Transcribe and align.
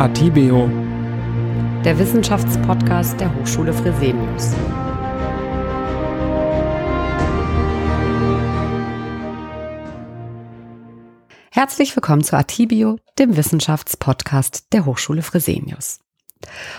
Atibeo, 0.00 0.66
der 1.84 1.98
Wissenschaftspodcast 1.98 3.20
der 3.20 3.34
Hochschule 3.34 3.74
Fresenius. 3.74 4.54
Herzlich 11.50 11.94
willkommen 11.94 12.24
zu 12.24 12.34
Atibio, 12.34 12.96
dem 13.18 13.36
Wissenschaftspodcast 13.36 14.72
der 14.72 14.86
Hochschule 14.86 15.20
Fresenius. 15.20 16.00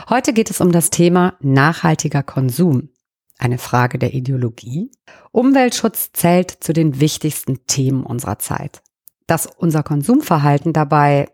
Heute 0.10 0.34
geht 0.34 0.50
es 0.50 0.60
um 0.60 0.72
das 0.72 0.90
Thema 0.90 1.36
nachhaltiger 1.42 2.24
Konsum. 2.24 2.90
Eine 3.38 3.60
Frage 3.60 4.00
der 4.00 4.16
Ideologie. 4.16 4.90
Umweltschutz 5.32 6.10
zählt 6.12 6.50
zu 6.50 6.74
den 6.74 7.00
wichtigsten 7.00 7.68
Themen 7.68 8.04
unserer 8.04 8.40
Zeit. 8.40 8.82
Dass 9.28 9.46
unser 9.46 9.84
Konsumverhalten 9.84 10.74
dabei 10.74 11.28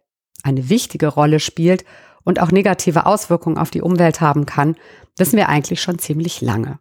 eine 0.47 0.69
wichtige 0.69 1.07
Rolle 1.07 1.39
spielt 1.39 1.85
und 2.23 2.41
auch 2.41 2.51
negative 2.51 3.05
Auswirkungen 3.05 3.57
auf 3.57 3.69
die 3.69 3.81
Umwelt 3.81 4.21
haben 4.21 4.45
kann, 4.45 4.75
wissen 5.17 5.37
wir 5.37 5.49
eigentlich 5.49 5.81
schon 5.81 5.99
ziemlich 5.99 6.41
lange. 6.41 6.79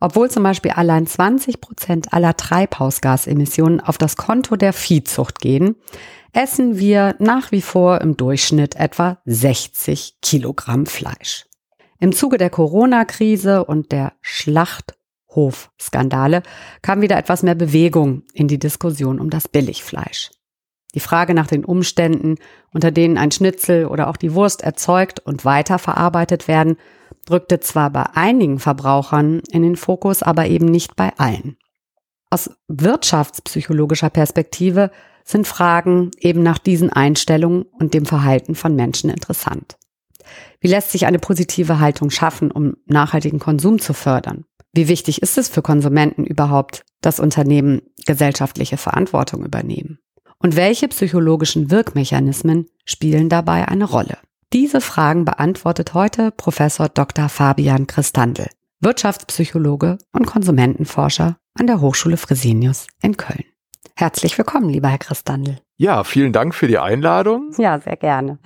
Obwohl 0.00 0.30
zum 0.30 0.42
Beispiel 0.42 0.70
allein 0.70 1.06
20 1.06 1.60
Prozent 1.60 2.14
aller 2.14 2.36
Treibhausgasemissionen 2.36 3.80
auf 3.80 3.98
das 3.98 4.16
Konto 4.16 4.56
der 4.56 4.72
Viehzucht 4.72 5.40
gehen, 5.40 5.76
essen 6.32 6.78
wir 6.78 7.16
nach 7.18 7.52
wie 7.52 7.60
vor 7.60 8.00
im 8.00 8.16
Durchschnitt 8.16 8.76
etwa 8.76 9.18
60 9.26 10.20
Kilogramm 10.22 10.86
Fleisch. 10.86 11.44
Im 11.98 12.12
Zuge 12.12 12.38
der 12.38 12.48
Corona-Krise 12.48 13.66
und 13.66 13.92
der 13.92 14.14
Schlachthofskandale 14.22 16.42
kam 16.80 17.02
wieder 17.02 17.18
etwas 17.18 17.42
mehr 17.42 17.54
Bewegung 17.54 18.22
in 18.32 18.48
die 18.48 18.58
Diskussion 18.58 19.20
um 19.20 19.28
das 19.28 19.48
Billigfleisch. 19.48 20.30
Die 20.94 21.00
Frage 21.00 21.34
nach 21.34 21.46
den 21.46 21.64
Umständen, 21.64 22.36
unter 22.72 22.90
denen 22.90 23.16
ein 23.16 23.30
Schnitzel 23.30 23.86
oder 23.86 24.08
auch 24.08 24.16
die 24.16 24.34
Wurst 24.34 24.62
erzeugt 24.62 25.20
und 25.20 25.44
weiterverarbeitet 25.44 26.48
werden, 26.48 26.76
rückte 27.30 27.60
zwar 27.60 27.90
bei 27.90 28.06
einigen 28.14 28.58
Verbrauchern 28.58 29.40
in 29.52 29.62
den 29.62 29.76
Fokus, 29.76 30.22
aber 30.22 30.46
eben 30.46 30.66
nicht 30.66 30.96
bei 30.96 31.12
allen. 31.16 31.56
Aus 32.30 32.50
wirtschaftspsychologischer 32.68 34.10
Perspektive 34.10 34.90
sind 35.24 35.46
Fragen 35.46 36.10
eben 36.18 36.42
nach 36.42 36.58
diesen 36.58 36.90
Einstellungen 36.90 37.62
und 37.62 37.94
dem 37.94 38.06
Verhalten 38.06 38.54
von 38.54 38.74
Menschen 38.74 39.10
interessant. 39.10 39.76
Wie 40.60 40.68
lässt 40.68 40.90
sich 40.90 41.06
eine 41.06 41.18
positive 41.18 41.80
Haltung 41.80 42.10
schaffen, 42.10 42.50
um 42.50 42.74
nachhaltigen 42.86 43.38
Konsum 43.38 43.80
zu 43.80 43.94
fördern? 43.94 44.44
Wie 44.72 44.88
wichtig 44.88 45.22
ist 45.22 45.38
es 45.38 45.48
für 45.48 45.62
Konsumenten 45.62 46.24
überhaupt, 46.24 46.84
dass 47.00 47.18
Unternehmen 47.18 47.82
gesellschaftliche 48.06 48.76
Verantwortung 48.76 49.44
übernehmen? 49.44 49.98
Und 50.42 50.56
welche 50.56 50.88
psychologischen 50.88 51.70
Wirkmechanismen 51.70 52.66
spielen 52.86 53.28
dabei 53.28 53.68
eine 53.68 53.84
Rolle? 53.84 54.16
Diese 54.54 54.80
Fragen 54.80 55.26
beantwortet 55.26 55.92
heute 55.92 56.30
Professor 56.30 56.88
Dr. 56.88 57.28
Fabian 57.28 57.86
Christandl, 57.86 58.48
Wirtschaftspsychologe 58.80 59.98
und 60.12 60.26
Konsumentenforscher 60.26 61.36
an 61.58 61.66
der 61.66 61.82
Hochschule 61.82 62.16
Fresenius 62.16 62.86
in 63.02 63.18
Köln. 63.18 63.44
Herzlich 63.96 64.38
willkommen, 64.38 64.70
lieber 64.70 64.88
Herr 64.88 64.98
Christandl. 64.98 65.58
Ja, 65.76 66.04
vielen 66.04 66.32
Dank 66.32 66.54
für 66.54 66.68
die 66.68 66.78
Einladung. 66.78 67.50
Ja, 67.58 67.78
sehr 67.78 67.96
gerne. 67.96 68.38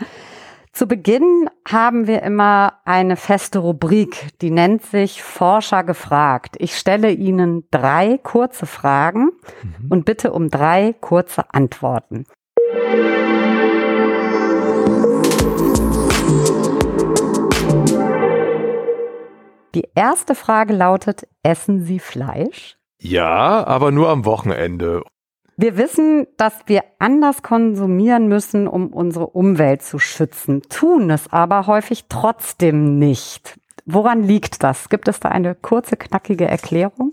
Zu 0.75 0.89
Beginn 0.89 1.49
haben 1.69 2.09
wir 2.09 2.25
immer 2.25 2.81
eine 2.85 3.15
feste 3.15 3.61
Rubrik, 3.61 4.37
die 4.41 4.51
nennt 4.51 4.83
sich 4.83 5.23
Forscher 5.23 5.85
gefragt. 5.85 6.57
Ich 6.59 6.77
stelle 6.77 7.13
Ihnen 7.13 7.63
drei 7.71 8.19
kurze 8.19 8.67
Fragen 8.67 9.31
mhm. 9.63 9.87
und 9.91 10.05
bitte 10.05 10.33
um 10.33 10.51
drei 10.51 10.93
kurze 11.01 11.45
Antworten. 11.55 12.25
Die 19.77 19.89
erste 19.95 20.35
Frage 20.35 20.75
lautet, 20.75 21.29
essen 21.45 21.85
Sie 21.85 22.01
Fleisch? 22.01 22.79
Ja, 23.01 23.65
aber 23.65 23.93
nur 23.93 24.09
am 24.09 24.25
Wochenende. 24.25 25.05
Wir 25.57 25.77
wissen, 25.77 26.27
dass 26.37 26.55
wir 26.67 26.83
anders 26.99 27.43
konsumieren 27.43 28.27
müssen, 28.27 28.67
um 28.67 28.89
unsere 28.89 29.29
Umwelt 29.29 29.83
zu 29.83 30.01
schützen, 30.01 30.63
tun 30.69 31.11
es 31.11 31.33
aber 31.33 31.69
häufig 31.69 32.07
trotzdem 32.09 32.99
nicht. 32.99 33.57
Woran 33.87 34.25
liegt 34.25 34.65
das? 34.65 34.89
Gibt 34.89 35.07
es 35.07 35.21
da 35.21 35.29
eine 35.29 35.55
kurze, 35.55 35.97
knackige 35.97 36.47
Erklärung? 36.47 37.13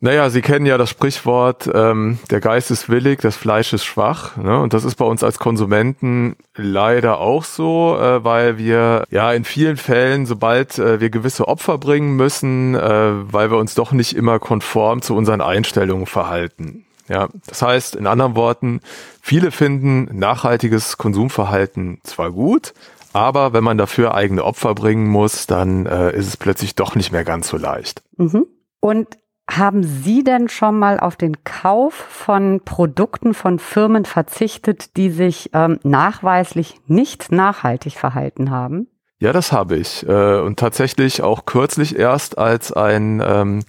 Naja, 0.00 0.30
Sie 0.30 0.42
kennen 0.42 0.64
ja 0.64 0.78
das 0.78 0.90
Sprichwort, 0.90 1.68
ähm, 1.74 2.18
der 2.30 2.40
Geist 2.40 2.70
ist 2.70 2.88
willig, 2.88 3.20
das 3.20 3.36
Fleisch 3.36 3.72
ist 3.72 3.84
schwach. 3.84 4.36
Ne? 4.36 4.60
Und 4.60 4.72
das 4.72 4.84
ist 4.84 4.94
bei 4.94 5.04
uns 5.04 5.24
als 5.24 5.40
Konsumenten 5.40 6.36
leider 6.54 7.18
auch 7.18 7.42
so, 7.42 7.98
äh, 8.00 8.22
weil 8.24 8.58
wir 8.58 9.04
ja 9.10 9.32
in 9.32 9.44
vielen 9.44 9.76
Fällen, 9.76 10.24
sobald 10.24 10.78
äh, 10.78 11.00
wir 11.00 11.10
gewisse 11.10 11.48
Opfer 11.48 11.78
bringen 11.78 12.14
müssen, 12.14 12.76
äh, 12.76 13.32
weil 13.32 13.50
wir 13.50 13.58
uns 13.58 13.74
doch 13.74 13.90
nicht 13.90 14.14
immer 14.14 14.38
konform 14.38 15.02
zu 15.02 15.16
unseren 15.16 15.40
Einstellungen 15.40 16.06
verhalten. 16.06 16.84
Ja, 17.08 17.28
das 17.46 17.62
heißt, 17.62 17.96
in 17.96 18.06
anderen 18.06 18.36
Worten, 18.36 18.80
viele 19.22 19.50
finden 19.50 20.18
nachhaltiges 20.18 20.98
Konsumverhalten 20.98 22.00
zwar 22.04 22.30
gut, 22.30 22.74
aber 23.12 23.52
wenn 23.52 23.64
man 23.64 23.78
dafür 23.78 24.14
eigene 24.14 24.44
Opfer 24.44 24.74
bringen 24.74 25.08
muss, 25.08 25.46
dann 25.46 25.86
äh, 25.86 26.14
ist 26.16 26.28
es 26.28 26.36
plötzlich 26.36 26.74
doch 26.74 26.94
nicht 26.94 27.10
mehr 27.10 27.24
ganz 27.24 27.48
so 27.48 27.56
leicht. 27.56 28.02
Mhm. 28.16 28.46
Und 28.80 29.08
haben 29.50 29.82
Sie 29.82 30.22
denn 30.22 30.48
schon 30.48 30.78
mal 30.78 31.00
auf 31.00 31.16
den 31.16 31.42
Kauf 31.42 31.94
von 31.94 32.60
Produkten 32.64 33.32
von 33.32 33.58
Firmen 33.58 34.04
verzichtet, 34.04 34.96
die 34.96 35.10
sich 35.10 35.50
ähm, 35.54 35.80
nachweislich 35.82 36.76
nicht 36.86 37.32
nachhaltig 37.32 37.94
verhalten 37.94 38.50
haben? 38.50 38.88
Ja, 39.20 39.32
das 39.32 39.50
habe 39.50 39.76
ich. 39.76 40.06
Äh, 40.06 40.40
und 40.40 40.58
tatsächlich 40.58 41.22
auch 41.22 41.46
kürzlich 41.46 41.98
erst, 41.98 42.38
als 42.38 42.72
ein 42.72 43.22
ähm, 43.24 43.64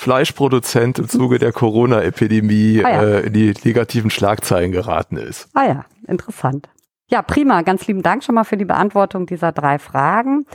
Fleischproduzent 0.00 0.98
im 0.98 1.10
Zuge 1.10 1.38
der 1.38 1.52
Corona-Epidemie 1.52 2.82
ah 2.82 2.90
ja. 2.90 3.02
äh, 3.02 3.26
in 3.26 3.34
die 3.34 3.54
negativen 3.64 4.08
Schlagzeilen 4.08 4.72
geraten 4.72 5.18
ist. 5.18 5.50
Ah 5.52 5.66
ja, 5.66 5.84
interessant. 6.06 6.70
Ja, 7.10 7.20
prima. 7.20 7.60
Ganz 7.60 7.86
lieben 7.86 8.02
Dank 8.02 8.24
schon 8.24 8.34
mal 8.34 8.44
für 8.44 8.56
die 8.56 8.64
Beantwortung 8.64 9.26
dieser 9.26 9.52
drei 9.52 9.78
Fragen. 9.78 10.46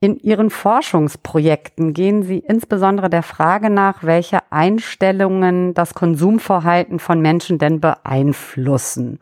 In 0.00 0.16
Ihren 0.16 0.48
Forschungsprojekten 0.48 1.92
gehen 1.92 2.22
Sie 2.22 2.38
insbesondere 2.38 3.10
der 3.10 3.22
Frage 3.22 3.68
nach, 3.68 4.02
welche 4.02 4.38
Einstellungen 4.50 5.74
das 5.74 5.92
Konsumverhalten 5.92 7.00
von 7.00 7.20
Menschen 7.20 7.58
denn 7.58 7.80
beeinflussen. 7.80 9.18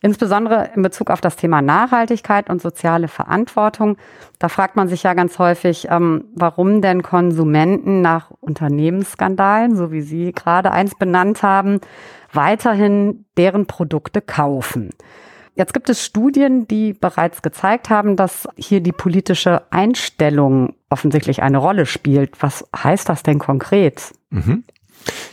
Insbesondere 0.00 0.70
in 0.74 0.82
Bezug 0.82 1.10
auf 1.10 1.20
das 1.20 1.36
Thema 1.36 1.62
Nachhaltigkeit 1.62 2.48
und 2.50 2.62
soziale 2.62 3.08
Verantwortung. 3.08 3.96
Da 4.38 4.48
fragt 4.48 4.76
man 4.76 4.88
sich 4.88 5.02
ja 5.02 5.14
ganz 5.14 5.38
häufig, 5.38 5.88
ähm, 5.90 6.26
warum 6.34 6.80
denn 6.82 7.02
Konsumenten 7.02 8.00
nach 8.00 8.30
Unternehmensskandalen, 8.40 9.76
so 9.76 9.90
wie 9.90 10.02
Sie 10.02 10.32
gerade 10.32 10.70
eins 10.70 10.94
benannt 10.94 11.42
haben, 11.42 11.80
weiterhin 12.32 13.24
deren 13.36 13.66
Produkte 13.66 14.20
kaufen. 14.20 14.90
Jetzt 15.58 15.74
gibt 15.74 15.90
es 15.90 16.04
Studien, 16.04 16.68
die 16.68 16.92
bereits 16.92 17.42
gezeigt 17.42 17.90
haben, 17.90 18.14
dass 18.14 18.48
hier 18.56 18.80
die 18.80 18.92
politische 18.92 19.62
Einstellung 19.70 20.76
offensichtlich 20.88 21.42
eine 21.42 21.58
Rolle 21.58 21.84
spielt. 21.84 22.40
Was 22.40 22.64
heißt 22.76 23.08
das 23.08 23.24
denn 23.24 23.40
konkret? 23.40 24.12
Mhm. 24.30 24.62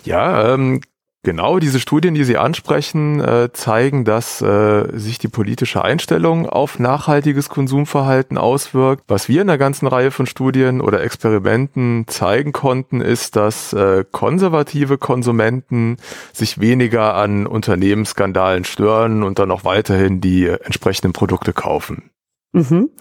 Ja, 0.03 0.53
ähm, 0.53 0.81
Genau, 1.25 1.57
diese 1.57 1.79
Studien, 1.79 2.13
die 2.13 2.23
Sie 2.23 2.37
ansprechen, 2.37 3.19
äh, 3.19 3.49
zeigen, 3.51 4.05
dass 4.05 4.43
äh, 4.43 4.95
sich 4.95 5.17
die 5.17 5.27
politische 5.27 5.83
Einstellung 5.83 6.47
auf 6.47 6.77
nachhaltiges 6.77 7.49
Konsumverhalten 7.49 8.37
auswirkt. 8.37 9.05
Was 9.07 9.27
wir 9.27 9.41
in 9.41 9.49
einer 9.49 9.57
ganzen 9.57 9.87
Reihe 9.87 10.11
von 10.11 10.27
Studien 10.27 10.81
oder 10.81 11.01
Experimenten 11.01 12.05
zeigen 12.07 12.51
konnten, 12.51 13.01
ist, 13.01 13.35
dass 13.37 13.73
äh, 13.73 14.05
konservative 14.11 14.99
Konsumenten 14.99 15.97
sich 16.31 16.59
weniger 16.59 17.15
an 17.15 17.47
Unternehmensskandalen 17.47 18.63
stören 18.63 19.23
und 19.23 19.39
dann 19.39 19.49
auch 19.49 19.65
weiterhin 19.65 20.21
die 20.21 20.45
entsprechenden 20.45 21.13
Produkte 21.13 21.53
kaufen. 21.53 22.11
Mhm. 22.53 22.91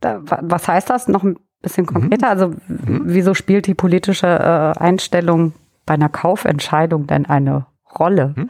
Was 0.00 0.66
heißt 0.66 0.90
das 0.90 1.06
noch 1.06 1.22
ein 1.22 1.38
bisschen 1.62 1.86
konkreter? 1.86 2.26
Mhm. 2.26 2.32
Also 2.32 2.48
mhm. 2.66 3.02
wieso 3.04 3.34
spielt 3.34 3.68
die 3.68 3.74
politische 3.74 4.26
äh, 4.26 4.76
Einstellung 4.76 5.52
bei 5.90 5.94
einer 5.94 6.08
Kaufentscheidung 6.08 7.08
denn 7.08 7.26
eine 7.26 7.66
Rolle? 7.98 8.34
Hm? 8.36 8.48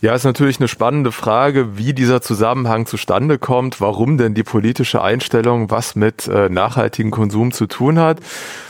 Ja, 0.00 0.14
ist 0.14 0.22
natürlich 0.22 0.60
eine 0.60 0.68
spannende 0.68 1.10
Frage, 1.10 1.76
wie 1.76 1.92
dieser 1.92 2.22
Zusammenhang 2.22 2.86
zustande 2.86 3.36
kommt, 3.36 3.80
warum 3.80 4.16
denn 4.16 4.34
die 4.34 4.44
politische 4.44 5.02
Einstellung 5.02 5.72
was 5.72 5.96
mit 5.96 6.28
äh, 6.28 6.48
nachhaltigem 6.48 7.10
Konsum 7.10 7.50
zu 7.50 7.66
tun 7.66 7.98
hat. 7.98 8.20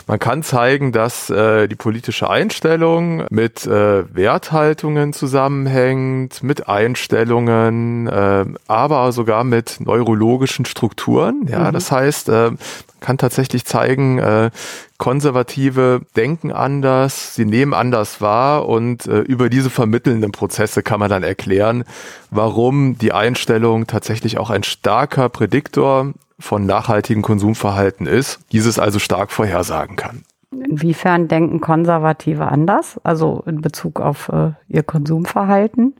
Man 0.07 0.17
kann 0.17 0.41
zeigen, 0.41 0.91
dass 0.91 1.29
äh, 1.29 1.67
die 1.67 1.75
politische 1.75 2.27
Einstellung 2.27 3.25
mit 3.29 3.67
äh, 3.67 4.03
Werthaltungen 4.11 5.13
zusammenhängt, 5.13 6.41
mit 6.41 6.67
Einstellungen, 6.67 8.07
äh, 8.07 8.45
aber 8.65 9.11
sogar 9.11 9.43
mit 9.43 9.81
neurologischen 9.81 10.65
Strukturen. 10.65 11.45
Ja, 11.47 11.65
mhm. 11.65 11.73
das 11.73 11.91
heißt, 11.91 12.29
äh, 12.29 12.31
man 12.31 12.57
kann 13.01 13.17
tatsächlich 13.19 13.65
zeigen, 13.65 14.17
äh, 14.17 14.49
Konservative 14.99 16.01
denken 16.17 16.51
anders, 16.51 17.33
sie 17.33 17.45
nehmen 17.45 17.73
anders 17.73 18.19
wahr 18.19 18.67
und 18.67 19.07
äh, 19.07 19.21
über 19.21 19.49
diese 19.49 19.69
vermittelnden 19.69 20.33
Prozesse 20.33 20.83
kann 20.83 20.99
man 20.99 21.09
dann 21.09 21.23
erklären, 21.23 21.85
warum 22.31 22.97
die 22.97 23.13
Einstellung 23.13 23.87
tatsächlich 23.87 24.37
auch 24.37 24.49
ein 24.49 24.63
starker 24.63 25.29
Prädiktor 25.29 26.13
von 26.37 26.65
nachhaltigem 26.65 27.21
Konsumverhalten 27.21 28.07
ist, 28.07 28.39
dieses 28.51 28.77
also 28.77 28.99
stark 28.99 29.31
vorhersagen 29.31 29.95
kann. 29.95 30.23
Inwiefern 30.51 31.29
denken 31.29 31.61
Konservative 31.61 32.47
anders, 32.47 32.99
also 33.03 33.41
in 33.45 33.61
Bezug 33.61 34.01
auf 34.01 34.29
äh, 34.29 34.51
ihr 34.67 34.83
Konsumverhalten? 34.83 35.95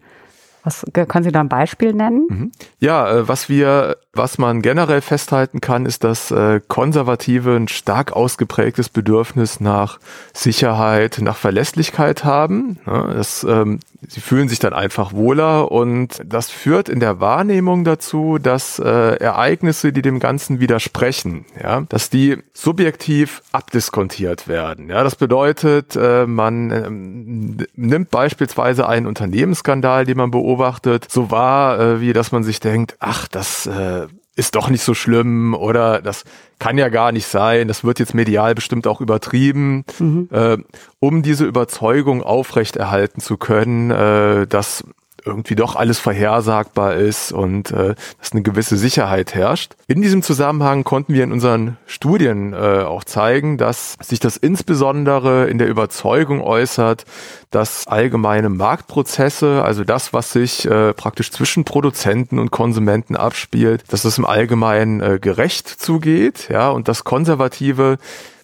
Was 0.63 0.85
können 0.93 1.23
Sie 1.23 1.31
da 1.31 1.39
ein 1.39 1.49
Beispiel 1.49 1.93
nennen? 1.93 2.27
Mhm. 2.29 2.51
Ja, 2.79 3.09
äh, 3.09 3.27
was 3.27 3.47
wir, 3.47 3.97
was 4.19 4.37
man 4.37 4.61
generell 4.61 4.99
festhalten 4.99 5.61
kann, 5.61 5.85
ist, 5.85 6.03
dass 6.03 6.29
äh, 6.29 6.59
Konservative 6.67 7.55
ein 7.55 7.69
stark 7.69 8.11
ausgeprägtes 8.11 8.89
Bedürfnis 8.89 9.61
nach 9.61 9.99
Sicherheit, 10.33 11.19
nach 11.21 11.37
Verlässlichkeit 11.37 12.25
haben. 12.25 12.79
Das 12.85 13.45
ähm, 13.45 13.79
sie 14.07 14.21
fühlen 14.21 14.47
sich 14.47 14.59
dann 14.59 14.73
einfach 14.73 15.13
wohler 15.13 15.71
und 15.71 16.21
das 16.25 16.49
führt 16.49 16.89
in 16.89 16.99
der 16.99 17.19
Wahrnehmung 17.19 17.83
dazu, 17.83 18.37
dass 18.37 18.79
äh, 18.79 18.83
Ereignisse, 18.85 19.91
die 19.91 20.01
dem 20.01 20.19
Ganzen 20.19 20.59
widersprechen, 20.59 21.45
ja, 21.61 21.81
dass 21.89 22.09
die 22.09 22.37
subjektiv 22.53 23.41
abdiskontiert 23.51 24.47
werden. 24.47 24.89
Ja, 24.89 25.03
das 25.03 25.15
bedeutet, 25.15 25.95
äh, 25.95 26.25
man 26.25 26.71
äh, 26.71 27.69
nimmt 27.75 28.09
beispielsweise 28.09 28.87
einen 28.87 29.05
Unternehmensskandal, 29.05 30.05
den 30.05 30.17
man 30.17 30.31
beobachtet, 30.31 31.07
so 31.09 31.31
wahr, 31.31 31.79
äh, 31.79 32.01
wie 32.01 32.13
dass 32.13 32.31
man 32.31 32.43
sich 32.43 32.59
denkt, 32.59 32.95
ach, 32.99 33.27
das 33.27 33.65
äh, 33.65 34.07
ist 34.39 34.55
doch 34.55 34.69
nicht 34.69 34.83
so 34.83 34.93
schlimm 34.93 35.53
oder 35.53 36.01
das 36.01 36.23
kann 36.59 36.77
ja 36.77 36.87
gar 36.87 37.11
nicht 37.11 37.27
sein, 37.27 37.67
das 37.67 37.83
wird 37.83 37.99
jetzt 37.99 38.13
medial 38.13 38.55
bestimmt 38.55 38.87
auch 38.87 39.01
übertrieben, 39.01 39.83
mhm. 39.99 40.29
äh, 40.31 40.57
um 40.99 41.21
diese 41.21 41.45
Überzeugung 41.45 42.23
aufrechterhalten 42.23 43.19
zu 43.19 43.35
können, 43.37 43.91
äh, 43.91 44.47
dass 44.47 44.85
irgendwie 45.25 45.55
doch 45.55 45.75
alles 45.75 45.99
vorhersagbar 45.99 46.95
ist 46.95 47.31
und 47.31 47.71
äh, 47.71 47.95
dass 48.19 48.31
eine 48.31 48.41
gewisse 48.41 48.77
Sicherheit 48.77 49.35
herrscht. 49.35 49.73
In 49.87 50.01
diesem 50.01 50.21
Zusammenhang 50.21 50.83
konnten 50.83 51.13
wir 51.13 51.23
in 51.23 51.31
unseren 51.31 51.77
Studien 51.85 52.53
äh, 52.53 52.83
auch 52.83 53.03
zeigen, 53.03 53.57
dass 53.57 53.95
sich 54.01 54.19
das 54.19 54.37
insbesondere 54.37 55.47
in 55.47 55.57
der 55.57 55.67
Überzeugung 55.67 56.41
äußert, 56.41 57.05
dass 57.51 57.87
allgemeine 57.87 58.49
Marktprozesse, 58.49 59.63
also 59.63 59.83
das, 59.83 60.13
was 60.13 60.31
sich 60.31 60.65
äh, 60.65 60.93
praktisch 60.93 61.31
zwischen 61.31 61.63
Produzenten 61.63 62.39
und 62.39 62.51
Konsumenten 62.51 63.15
abspielt, 63.15 63.83
dass 63.89 64.03
das 64.03 64.17
im 64.17 64.25
Allgemeinen 64.25 65.01
äh, 65.01 65.19
gerecht 65.19 65.67
zugeht, 65.67 66.49
ja, 66.49 66.69
und 66.69 66.87
dass 66.87 67.03
Konservative 67.03 67.97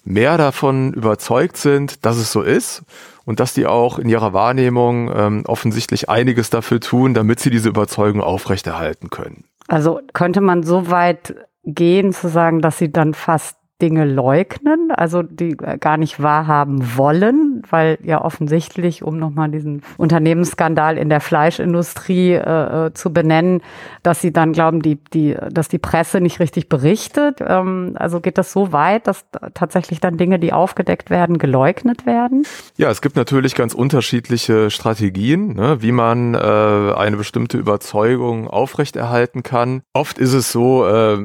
mehr 0.04 0.38
davon 0.38 0.94
überzeugt 0.94 1.58
sind, 1.58 2.06
dass 2.06 2.18
es 2.18 2.32
so 2.32 2.42
ist 2.42 2.84
und 3.26 3.40
dass 3.40 3.54
die 3.54 3.66
auch 3.66 4.00
in 4.00 4.08
ihrer 4.08 4.34
Wahrnehmung 4.34 5.12
ähm, 5.14 5.44
offensichtlich 5.48 6.10
einiges 6.10 6.50
dafür 6.50 6.80
tun, 6.80 7.14
damit 7.14 7.40
sie 7.40 7.50
diese 7.50 7.70
Überzeugung 7.70 8.22
aufrechterhalten 8.22 9.10
können. 9.10 9.46
Also 9.68 10.00
könnte 10.14 10.42
man 10.42 10.64
so 10.64 10.90
weit 10.90 11.36
gehen 11.64 12.14
zu 12.14 12.30
sagen, 12.30 12.62
dass 12.62 12.78
sie 12.78 12.92
dann 12.92 13.14
fast 13.14 13.58
Dinge 13.82 14.06
leugnen, 14.06 14.92
also 14.92 15.22
die 15.22 15.58
gar 15.58 15.98
nicht 15.98 16.22
wahrhaben 16.22 16.96
wollen, 16.96 17.62
weil 17.70 17.98
ja 18.04 18.24
offensichtlich, 18.24 19.04
um 19.04 19.20
nochmal 19.20 19.52
diesen 19.52 19.82
Unternehmensskandal 19.98 20.98
in 20.98 21.10
der 21.10 21.20
Fleischindustrie 21.20 22.34
äh, 22.34 22.86
äh, 22.86 22.94
zu 22.94 23.12
benennen, 23.12 23.62
dass 24.02 24.22
sie 24.22 24.32
dann 24.32 24.54
glauben, 24.54 24.82
die, 24.82 24.96
die, 25.14 25.36
dass 25.52 25.68
die 25.68 25.78
Presse 25.78 26.22
nicht 26.22 26.40
richtig 26.40 26.70
berichtet. 26.70 27.40
Ähm, 27.46 27.96
also 27.96 28.22
geht 28.22 28.38
das 28.38 28.54
so 28.54 28.72
weit, 28.72 29.08
dass 29.08 29.26
tatsächlich 29.54 30.00
dann 30.00 30.16
Dinge, 30.16 30.40
die 30.40 30.54
aufgedeckt 30.54 31.10
werden, 31.10 31.38
geleugnet 31.38 32.06
werden? 32.06 32.48
Ja, 32.78 32.90
es 32.90 33.02
gibt 33.02 33.18
natürlich 33.18 33.56
ganz 33.56 33.74
unterschiedliche 33.74 34.72
Strategien, 34.72 35.54
ne, 35.54 35.82
wie 35.82 35.92
man 35.92 36.34
äh, 36.34 36.38
eine 36.38 37.18
bestimmte 37.18 37.58
Überzeugung 37.58 38.48
aufrechterhalten 38.48 39.44
kann. 39.44 39.82
Oft 39.92 40.18
ist 40.18 40.34
es 40.34 40.54
so, 40.54 40.88
äh, 40.88 41.18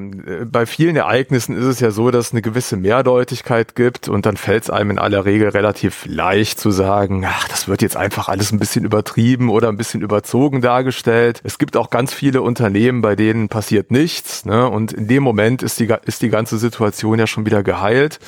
bei 0.50 0.67
vielen 0.67 0.97
Ereignissen 0.97 1.56
ist 1.56 1.67
es 1.67 1.79
ja 1.79 1.93
so, 1.93 2.11
dass 2.11 2.32
eine 2.32 2.39
eine 2.40 2.42
gewisse 2.42 2.76
Mehrdeutigkeit 2.78 3.75
gibt 3.76 4.08
und 4.08 4.25
dann 4.25 4.38
fällt 4.38 4.64
es 4.64 4.70
einem 4.70 4.92
in 4.92 4.98
aller 4.98 5.26
Regel 5.26 5.50
relativ 5.50 6.06
leicht 6.06 6.58
zu 6.58 6.70
sagen, 6.70 7.25
ach, 7.26 7.48
das 7.48 7.69
wird 7.69 7.82
jetzt 7.82 7.98
einfach 7.98 8.28
alles 8.28 8.50
ein 8.50 8.58
bisschen 8.58 8.84
übertrieben 8.84 9.50
oder 9.50 9.69
ein 9.69 9.76
bisschen 9.76 10.00
überzogen 10.00 10.62
dargestellt. 10.62 11.40
Es 11.44 11.58
gibt 11.58 11.76
auch 11.76 11.90
ganz 11.90 12.14
viele 12.14 12.40
Unternehmen, 12.40 13.02
bei 13.02 13.14
denen 13.14 13.50
passiert 13.50 13.90
nichts 13.90 14.46
ne? 14.46 14.69
und 14.69 14.92
in 14.94 15.06
dem 15.06 15.22
Moment 15.22 15.62
ist 15.62 15.81
die, 15.81 15.94
ist 16.06 16.22
die 16.22 16.31
ganze 16.31 16.56
Situation 16.56 17.19
ja 17.19 17.26
schon 17.26 17.44
wieder 17.44 17.62
geheilt. 17.62 18.20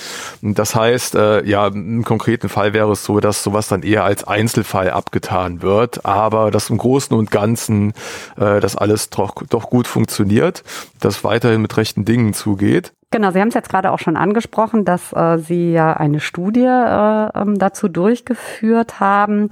Und 0.42 0.58
das 0.58 0.74
heißt, 0.74 1.14
äh, 1.14 1.44
ja, 1.46 1.68
im 1.68 2.04
konkreten 2.04 2.50
Fall 2.50 2.74
wäre 2.74 2.92
es 2.92 3.04
so, 3.04 3.20
dass 3.20 3.42
sowas 3.42 3.68
dann 3.68 3.82
eher 3.82 4.04
als 4.04 4.24
Einzelfall 4.24 4.90
abgetan 4.90 5.62
wird, 5.62 6.04
aber 6.04 6.50
dass 6.50 6.68
im 6.68 6.76
Großen 6.76 7.16
und 7.16 7.30
Ganzen 7.30 7.94
äh, 8.36 8.60
das 8.60 8.76
alles 8.76 9.08
doch, 9.08 9.34
doch 9.48 9.70
gut 9.70 9.86
funktioniert, 9.86 10.64
dass 11.00 11.24
weiterhin 11.24 11.62
mit 11.62 11.76
rechten 11.78 12.04
Dingen 12.04 12.34
zugeht. 12.34 12.92
Genau, 13.12 13.30
Sie 13.30 13.40
haben 13.40 13.48
es 13.48 13.54
jetzt 13.54 13.68
gerade 13.68 13.90
auch 13.92 13.98
schon 13.98 14.16
angesprochen, 14.16 14.86
dass 14.86 15.12
äh, 15.12 15.36
Sie 15.36 15.72
ja 15.72 15.92
eine 15.92 16.18
Studie 16.18 16.64
äh, 16.64 17.28
ähm, 17.38 17.58
dazu 17.58 17.88
durchgeführt 17.88 19.00
haben, 19.00 19.50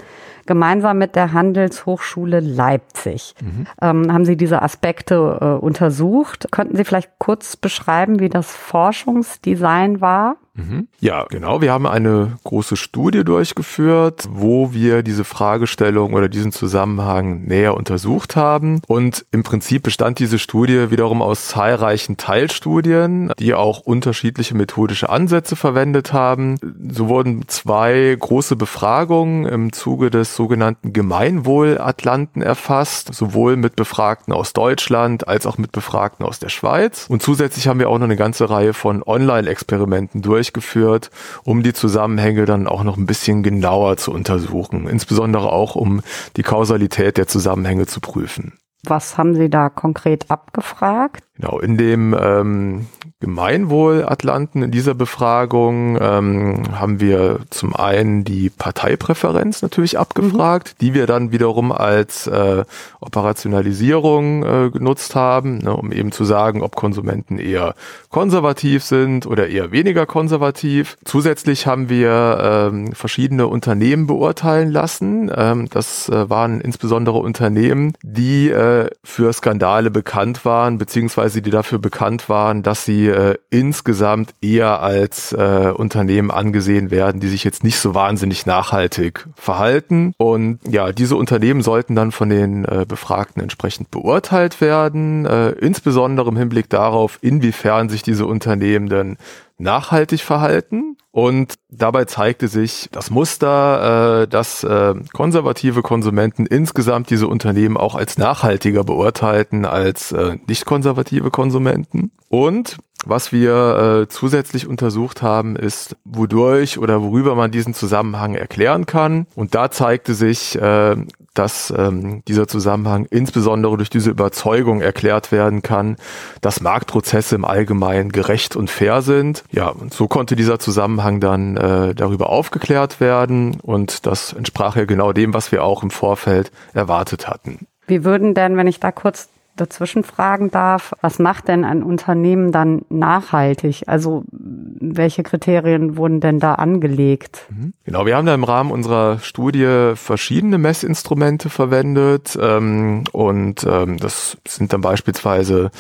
gemeinsam 0.51 0.99
mit 0.99 1.15
der 1.15 1.33
Handelshochschule 1.33 2.41
Leipzig. 2.41 3.37
Mhm. 3.41 3.67
Ähm, 3.81 4.13
haben 4.13 4.25
Sie 4.25 4.37
diese 4.37 4.63
Aspekte 4.63 5.15
äh, 5.41 5.65
untersucht? 5.65 6.49
Könnten 6.51 6.77
Sie 6.77 6.83
vielleicht 6.83 7.13
kurz 7.19 7.57
beschreiben, 7.57 8.19
wie 8.19 8.29
das 8.29 8.51
Forschungsdesign 8.51 10.01
war? 10.01 10.39
Mhm. 10.55 10.89
Ja, 10.99 11.25
genau. 11.25 11.61
Wir 11.61 11.73
haben 11.73 11.87
eine 11.87 12.33
große 12.45 12.77
Studie 12.77 13.25
durchgeführt, 13.25 14.29
wo 14.31 14.73
wir 14.73 15.03
diese 15.03 15.25
Fragestellung 15.25 16.13
oder 16.15 16.29
diesen 16.29 16.53
Zusammenhang 16.53 17.43
näher 17.45 17.77
untersucht 17.77 18.37
haben. 18.37 18.83
Und 18.89 19.25
im 19.31 19.43
Prinzip 19.43 19.85
bestand 19.85 20.19
diese 20.19 20.39
Studie 20.39 20.91
wiederum 20.91 21.23
aus 21.23 21.49
zahlreichen 21.49 22.17
Teilstudien, 22.17 23.33
die 23.39 23.55
auch 23.55 23.81
unterschiedliche 23.81 24.57
methodische 24.57 25.09
Ansätze 25.09 25.57
verwendet 25.57 26.13
haben. 26.13 26.57
So 26.91 27.09
wurden 27.09 27.47
zwei 27.47 28.17
große 28.19 28.57
Befragungen 28.57 29.47
im 29.47 29.73
Zuge 29.73 30.11
des 30.11 30.35
sogenannten 30.41 30.95
Gemeinwohlatlanten 30.95 32.41
erfasst, 32.41 33.15
sowohl 33.15 33.57
mit 33.57 33.77
Befragten 33.77 34.33
aus 34.33 34.55
Deutschland 34.55 35.29
als 35.29 35.45
auch 35.45 35.59
mit 35.59 35.71
Befragten 35.71 36.25
aus 36.25 36.39
der 36.39 36.49
Schweiz. 36.49 37.05
Und 37.11 37.21
zusätzlich 37.21 37.69
haben 37.69 37.79
wir 37.79 37.91
auch 37.91 37.99
noch 37.99 38.07
eine 38.07 38.17
ganze 38.17 38.49
Reihe 38.49 38.73
von 38.73 39.03
Online-Experimenten 39.03 40.23
durchgeführt 40.23 41.11
um 41.45 41.63
die 41.63 41.73
Zusammenhänge 41.73 42.45
dann 42.45 42.67
auch 42.67 42.85
noch 42.85 42.97
ein 42.97 43.07
bisschen 43.07 43.43
genauer 43.43 43.97
zu 43.97 44.13
untersuchen, 44.13 44.89
insbesondere 44.89 45.53
auch 45.53 45.75
um 45.75 46.01
die 46.37 46.43
Kausalität 46.43 47.17
der 47.17 47.27
Zusammenhänge 47.27 47.87
zu 47.87 48.01
prüfen. 48.01 48.55
Was 48.85 49.19
haben 49.19 49.35
Sie 49.35 49.51
da 49.51 49.69
konkret 49.69 50.31
abgefragt? 50.31 51.23
Genau, 51.41 51.59
in 51.59 51.79
dem 51.79 52.15
ähm, 52.21 52.87
Gemeinwohl-Atlanten, 53.21 54.63
in 54.63 54.71
dieser 54.71 54.95
Befragung, 54.95 55.99
ähm, 56.01 56.63
haben 56.73 57.01
wir 57.01 57.41
zum 57.51 57.75
einen 57.75 58.25
die 58.25 58.51
Parteipräferenz 58.51 59.61
natürlich 59.63 59.99
abgefragt, 59.99 60.75
mhm. 60.75 60.85
die 60.85 60.95
wir 60.95 61.07
dann 61.07 61.33
wiederum 61.33 61.73
als 61.73 62.27
äh, 62.27 62.65
Operationalisierung 63.01 64.43
äh, 64.43 64.71
genutzt 64.71 65.15
haben, 65.15 65.59
ne, 65.59 65.75
um 65.75 65.93
eben 65.93 66.13
zu 66.13 66.25
sagen, 66.25 66.63
ob 66.63 66.77
Konsumenten 66.77 67.39
eher 67.39 67.75
konservativ 68.11 68.85
sind 68.85 69.27
oder 69.27 69.49
eher 69.49 69.71
weniger 69.71 70.07
konservativ. 70.07 70.97
Zusätzlich 71.05 71.67
haben 71.67 71.89
wir 71.89 72.71
ähm, 72.71 72.93
verschiedene 72.93 73.47
Unternehmen 73.47 74.07
beurteilen 74.07 74.71
lassen. 74.71 75.31
Ähm, 75.35 75.69
das 75.71 76.09
äh, 76.09 76.29
waren 76.29 76.61
insbesondere 76.61 77.19
Unternehmen, 77.19 77.93
die 78.03 78.49
äh, 78.49 78.89
für 79.05 79.33
Skandale 79.33 79.91
bekannt 79.91 80.45
waren, 80.45 80.79
beziehungsweise 80.79 81.30
die 81.31 81.51
dafür 81.51 81.79
bekannt 81.79 82.29
waren, 82.29 82.63
dass 82.63 82.85
sie 82.85 83.07
äh, 83.07 83.37
insgesamt 83.51 84.35
eher 84.41 84.81
als 84.83 85.33
äh, 85.33 85.73
Unternehmen 85.75 86.31
angesehen 86.31 86.91
werden, 86.91 87.21
die 87.21 87.29
sich 87.29 87.45
jetzt 87.45 87.65
nicht 87.65 87.79
so 87.79 87.95
wahnsinnig 87.95 88.47
nachhaltig 88.47 89.29
verhalten. 89.37 90.13
Und 90.19 90.59
ja, 90.69 90.93
diese 90.93 91.17
Unternehmen 91.17 91.63
sollten 91.63 91.95
dann 91.95 92.13
von 92.13 92.29
den 92.29 92.65
äh, 92.65 92.85
Befragten 92.87 93.41
entsprechend 93.43 93.91
beurteilt 93.91 94.61
werden, 94.61 95.27
äh, 95.27 95.51
insbesondere 95.51 96.29
im 96.29 96.37
Hinblick 96.37 96.69
darauf, 96.69 97.19
inwiefern 97.21 97.89
sich 97.89 98.03
diese 98.03 98.27
Unternehmen 98.27 98.89
denn 98.89 99.17
nachhaltig 99.59 100.21
verhalten. 100.21 100.90
Und 101.13 101.55
dabei 101.69 102.05
zeigte 102.05 102.47
sich 102.47 102.89
das 102.93 103.11
Muster, 103.11 104.23
äh, 104.23 104.29
dass 104.29 104.63
äh, 104.63 104.95
konservative 105.13 105.83
Konsumenten 105.83 106.47
insgesamt 106.47 107.11
diese 107.11 107.27
Unternehmen 107.27 107.77
auch 107.77 107.97
als 107.97 108.17
nachhaltiger 108.17 108.85
beurteilten 108.85 109.65
als 109.65 110.13
äh, 110.13 110.37
nicht 110.47 110.67
konservative 110.67 111.31
Konsumenten. 111.33 112.13
Und 112.29 112.79
was 113.07 113.33
wir 113.33 114.03
äh, 114.03 114.09
zusätzlich 114.09 114.67
untersucht 114.67 115.23
haben, 115.23 115.57
ist, 115.57 115.97
wodurch 116.05 116.79
oder 116.79 117.03
worüber 117.03 117.35
man 117.35 117.51
diesen 117.51 117.75
Zusammenhang 117.75 118.35
erklären 118.35 118.87
kann. 118.87 119.27
Und 119.35 119.55
da 119.55 119.71
zeigte 119.71 120.15
sich, 120.15 120.61
äh, 120.61 120.97
dass 121.35 121.73
ähm, 121.77 122.23
dieser 122.27 122.49
Zusammenhang 122.49 123.07
insbesondere 123.11 123.77
durch 123.77 123.91
diese 123.91 124.11
Überzeugung 124.11 124.81
erklärt 124.81 125.33
werden 125.33 125.63
kann, 125.63 125.97
dass 126.41 126.61
Marktprozesse 126.61 127.37
im 127.37 127.45
Allgemeinen 127.45 128.11
gerecht 128.11 128.57
und 128.57 128.69
fair 128.69 129.01
sind. 129.03 129.45
Ja, 129.51 129.69
und 129.69 129.95
so 129.95 130.09
konnte 130.09 130.37
dieser 130.37 130.59
Zusammenhang 130.59 131.21
dann 131.21 131.57
äh, 131.57 131.95
darüber 131.95 132.31
aufgeklärt 132.31 133.01
werden 133.01 133.61
und 133.61 134.07
das 134.07 134.33
entsprach 134.33 134.77
ja 134.77 134.85
genau 134.85 135.13
dem, 135.13 135.33
was 135.33 135.53
wir 135.53 135.65
auch 135.65 135.83
im 135.83 135.91
Vorfeld 135.91 136.51
erwartet 136.75 137.29
hatten. 137.29 137.67
Wie 137.87 138.05
würden 138.05 138.35
denn, 138.35 138.57
wenn 138.57 138.67
ich 138.67 138.81
da 138.81 138.93
kurz 138.93 139.29
dazwischen 139.61 140.05
fragen 140.05 140.51
darf, 140.51 140.93
was 141.01 141.19
macht 141.19 141.49
denn 141.49 141.65
ein 141.65 141.83
Unternehmen 141.83 142.53
dann 142.53 142.83
nachhaltig? 142.89 143.83
Also 143.87 144.25
welche 144.31 145.23
Kriterien 145.23 145.97
wurden 145.97 146.21
denn 146.21 146.41
da 146.41 146.55
angelegt? 146.55 147.47
Mhm. 147.51 147.73
Genau, 147.85 148.07
wir 148.07 148.17
haben 148.17 148.27
da 148.27 148.35
im 148.35 148.45
Rahmen 148.45 148.71
unserer 148.71 149.19
Studie 149.19 149.93
verschiedene 149.95 150.59
Messinstrumente 150.59 151.51
verwendet 151.51 152.39
ähm, 152.41 153.05
und 153.13 153.67
ähm, 153.69 153.99
das 153.99 154.39
sind 154.47 154.73
dann 154.73 154.81
beispielsweise 154.81 155.71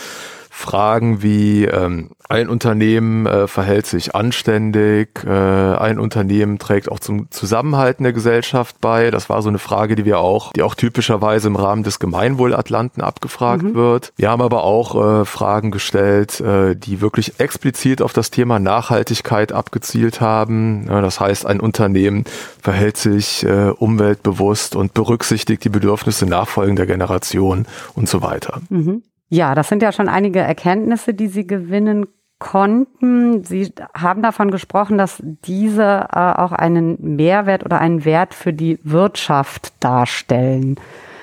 Fragen 0.52 1.22
wie 1.22 1.64
ähm, 1.64 2.10
ein 2.28 2.48
Unternehmen 2.48 3.26
äh, 3.26 3.46
verhält 3.46 3.86
sich 3.86 4.14
anständig, 4.14 5.24
äh, 5.24 5.30
ein 5.30 5.98
Unternehmen 5.98 6.58
trägt 6.58 6.90
auch 6.90 6.98
zum 6.98 7.30
Zusammenhalten 7.30 8.04
der 8.04 8.12
Gesellschaft 8.12 8.80
bei. 8.80 9.10
Das 9.10 9.28
war 9.28 9.42
so 9.42 9.48
eine 9.48 9.58
Frage, 9.58 9.94
die 9.94 10.04
wir 10.04 10.18
auch, 10.18 10.52
die 10.52 10.62
auch 10.62 10.74
typischerweise 10.74 11.48
im 11.48 11.56
Rahmen 11.56 11.82
des 11.82 11.98
Gemeinwohlatlanten 11.98 13.02
abgefragt 13.02 13.62
mhm. 13.62 13.74
wird. 13.74 14.12
Wir 14.16 14.30
haben 14.30 14.42
aber 14.42 14.64
auch 14.64 15.22
äh, 15.22 15.24
Fragen 15.24 15.70
gestellt, 15.70 16.40
äh, 16.40 16.76
die 16.76 17.00
wirklich 17.00 17.38
explizit 17.38 18.02
auf 18.02 18.12
das 18.12 18.30
Thema 18.30 18.58
Nachhaltigkeit 18.58 19.52
abgezielt 19.52 20.20
haben. 20.20 20.86
Ja, 20.88 21.00
das 21.00 21.20
heißt, 21.20 21.46
ein 21.46 21.60
Unternehmen 21.60 22.24
verhält 22.60 22.96
sich 22.96 23.44
äh, 23.44 23.70
umweltbewusst 23.70 24.76
und 24.76 24.94
berücksichtigt 24.94 25.64
die 25.64 25.68
Bedürfnisse 25.68 26.26
nachfolgender 26.26 26.86
Generationen 26.86 27.66
und 27.94 28.08
so 28.08 28.22
weiter. 28.22 28.60
Mhm. 28.68 29.02
Ja, 29.30 29.54
das 29.54 29.68
sind 29.68 29.82
ja 29.82 29.92
schon 29.92 30.08
einige 30.08 30.40
Erkenntnisse, 30.40 31.14
die 31.14 31.28
Sie 31.28 31.46
gewinnen 31.46 32.06
konnten. 32.40 33.44
Sie 33.44 33.72
haben 33.94 34.22
davon 34.22 34.50
gesprochen, 34.50 34.98
dass 34.98 35.22
diese 35.22 36.08
äh, 36.12 36.18
auch 36.18 36.52
einen 36.52 37.16
Mehrwert 37.16 37.64
oder 37.64 37.80
einen 37.80 38.04
Wert 38.04 38.34
für 38.34 38.52
die 38.52 38.80
Wirtschaft 38.82 39.72
darstellen. 39.78 40.76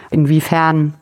Inwiefern 0.09 0.93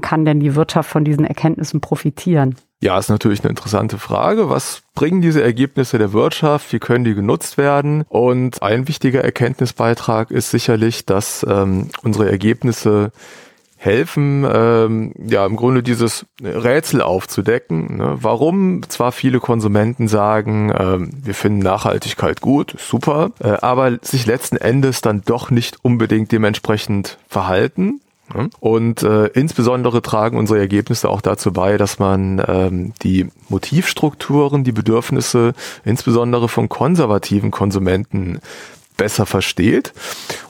kann 0.00 0.24
denn 0.24 0.38
die 0.38 0.54
Wirtschaft 0.54 0.88
von 0.88 1.04
diesen 1.04 1.24
Erkenntnissen 1.24 1.80
profitieren? 1.80 2.54
Ja, 2.80 2.98
ist 2.98 3.10
natürlich 3.10 3.40
eine 3.40 3.50
interessante 3.50 3.98
Frage. 3.98 4.48
Was 4.48 4.82
bringen 4.94 5.20
diese 5.20 5.42
Ergebnisse 5.42 5.98
der 5.98 6.12
Wirtschaft? 6.12 6.72
Wie 6.72 6.78
können 6.78 7.04
die 7.04 7.14
genutzt 7.14 7.58
werden? 7.58 8.04
Und 8.08 8.62
ein 8.62 8.86
wichtiger 8.86 9.22
Erkenntnisbeitrag 9.22 10.30
ist 10.30 10.50
sicherlich, 10.50 11.06
dass 11.06 11.44
ähm, 11.48 11.88
unsere 12.02 12.30
Ergebnisse 12.30 13.10
helfen, 13.82 14.46
ähm, 14.48 15.12
ja 15.18 15.44
im 15.44 15.56
Grunde 15.56 15.82
dieses 15.82 16.24
Rätsel 16.40 17.02
aufzudecken. 17.02 17.96
Ne? 17.96 18.16
Warum 18.20 18.88
zwar 18.88 19.10
viele 19.10 19.40
Konsumenten 19.40 20.06
sagen, 20.06 20.72
ähm, 20.78 21.10
wir 21.20 21.34
finden 21.34 21.58
Nachhaltigkeit 21.58 22.40
gut, 22.40 22.76
super, 22.78 23.32
äh, 23.40 23.48
aber 23.60 23.98
sich 24.02 24.24
letzten 24.24 24.56
Endes 24.56 25.00
dann 25.00 25.22
doch 25.24 25.50
nicht 25.50 25.78
unbedingt 25.82 26.30
dementsprechend 26.30 27.18
verhalten. 27.26 28.00
Ne? 28.32 28.50
Und 28.60 29.02
äh, 29.02 29.26
insbesondere 29.26 30.00
tragen 30.00 30.38
unsere 30.38 30.60
Ergebnisse 30.60 31.08
auch 31.08 31.20
dazu 31.20 31.52
bei, 31.52 31.76
dass 31.76 31.98
man 31.98 32.40
ähm, 32.46 32.92
die 33.02 33.30
Motivstrukturen, 33.48 34.62
die 34.62 34.70
Bedürfnisse 34.70 35.54
insbesondere 35.84 36.48
von 36.48 36.68
konservativen 36.68 37.50
Konsumenten 37.50 38.38
besser 39.02 39.26
versteht. 39.26 39.92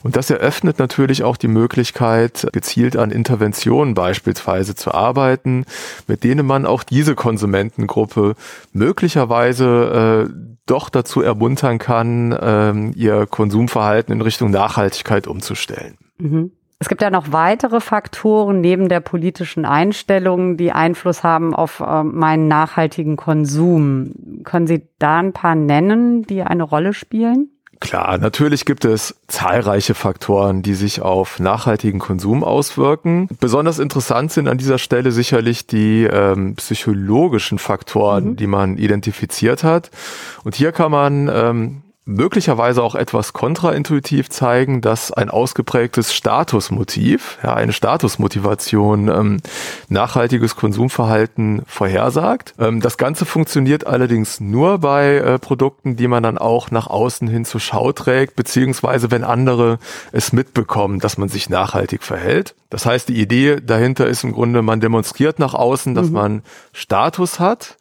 Und 0.03 0.15
das 0.15 0.29
eröffnet 0.29 0.77
natürlich 0.77 1.23
auch 1.23 1.37
die 1.37 1.47
Möglichkeit, 1.47 2.47
gezielt 2.53 2.95
an 2.95 3.09
Interventionen 3.09 3.95
beispielsweise 3.95 4.75
zu 4.75 4.93
arbeiten, 4.93 5.65
mit 6.05 6.23
denen 6.23 6.45
man 6.45 6.67
auch 6.67 6.83
diese 6.83 7.15
Konsumentengruppe 7.15 8.35
möglicherweise 8.71 10.27
äh, 10.29 10.33
doch 10.67 10.89
dazu 10.89 11.23
ermuntern 11.23 11.79
kann, 11.79 12.31
äh, 12.31 12.91
ihr 12.95 13.25
Konsumverhalten 13.25 14.13
in 14.13 14.21
Richtung 14.21 14.51
Nachhaltigkeit 14.51 15.25
umzustellen. 15.25 15.97
Mhm. 16.19 16.51
Es 16.77 16.89
gibt 16.89 17.01
ja 17.01 17.09
noch 17.09 17.31
weitere 17.31 17.79
Faktoren 17.79 18.61
neben 18.61 18.87
der 18.87 18.99
politischen 18.99 19.65
Einstellung, 19.65 20.57
die 20.57 20.73
Einfluss 20.73 21.23
haben 21.23 21.55
auf 21.55 21.79
äh, 21.79 22.03
meinen 22.03 22.47
nachhaltigen 22.47 23.15
Konsum. 23.15 24.13
Können 24.43 24.67
Sie 24.67 24.83
da 24.99 25.17
ein 25.17 25.33
paar 25.33 25.55
nennen, 25.55 26.21
die 26.21 26.43
eine 26.43 26.63
Rolle 26.63 26.93
spielen? 26.93 27.52
Klar, 27.83 28.17
natürlich 28.17 28.63
gibt 28.63 28.85
es 28.85 29.13
zahlreiche 29.27 29.93
Faktoren, 29.93 30.61
die 30.61 30.73
sich 30.73 31.01
auf 31.01 31.41
nachhaltigen 31.41 31.99
Konsum 31.99 32.41
auswirken. 32.41 33.27
Besonders 33.41 33.77
interessant 33.77 34.31
sind 34.31 34.47
an 34.47 34.57
dieser 34.57 34.77
Stelle 34.77 35.11
sicherlich 35.11 35.67
die 35.67 36.05
ähm, 36.05 36.55
psychologischen 36.55 37.59
Faktoren, 37.59 38.29
mhm. 38.29 38.35
die 38.37 38.47
man 38.47 38.77
identifiziert 38.77 39.65
hat. 39.65 39.91
Und 40.45 40.55
hier 40.55 40.71
kann 40.71 40.91
man 40.91 41.29
ähm, 41.31 41.82
möglicherweise 42.05 42.83
auch 42.83 42.95
etwas 42.95 43.31
kontraintuitiv 43.31 44.29
zeigen, 44.29 44.81
dass 44.81 45.11
ein 45.11 45.29
ausgeprägtes 45.29 46.13
Statusmotiv, 46.13 47.37
ja, 47.43 47.53
eine 47.53 47.71
Statusmotivation 47.71 49.07
ähm, 49.07 49.37
nachhaltiges 49.87 50.55
Konsumverhalten 50.55 51.61
vorhersagt. 51.65 52.55
Ähm, 52.59 52.81
das 52.81 52.97
Ganze 52.97 53.25
funktioniert 53.25 53.87
allerdings 53.87 54.41
nur 54.41 54.79
bei 54.79 55.15
äh, 55.15 55.39
Produkten, 55.39 55.95
die 55.95 56.07
man 56.07 56.23
dann 56.23 56.37
auch 56.37 56.71
nach 56.71 56.87
außen 56.87 57.27
hin 57.29 57.45
zur 57.45 57.61
Schau 57.61 57.93
trägt, 57.93 58.35
beziehungsweise 58.35 59.09
wenn 59.09 59.23
andere 59.23 59.79
es 60.11 60.33
mitbekommen, 60.33 60.99
dass 60.99 61.17
man 61.17 61.29
sich 61.29 61.49
nachhaltig 61.49 62.03
verhält. 62.03 62.55
Das 62.69 62.85
heißt, 62.85 63.07
die 63.07 63.21
Idee 63.21 63.61
dahinter 63.61 64.07
ist 64.07 64.23
im 64.23 64.33
Grunde, 64.33 64.61
man 64.61 64.81
demonstriert 64.81 65.39
nach 65.39 65.53
außen, 65.53 65.95
dass 65.95 66.07
mhm. 66.07 66.13
man 66.13 66.41
Status 66.73 67.39
hat, 67.39 67.77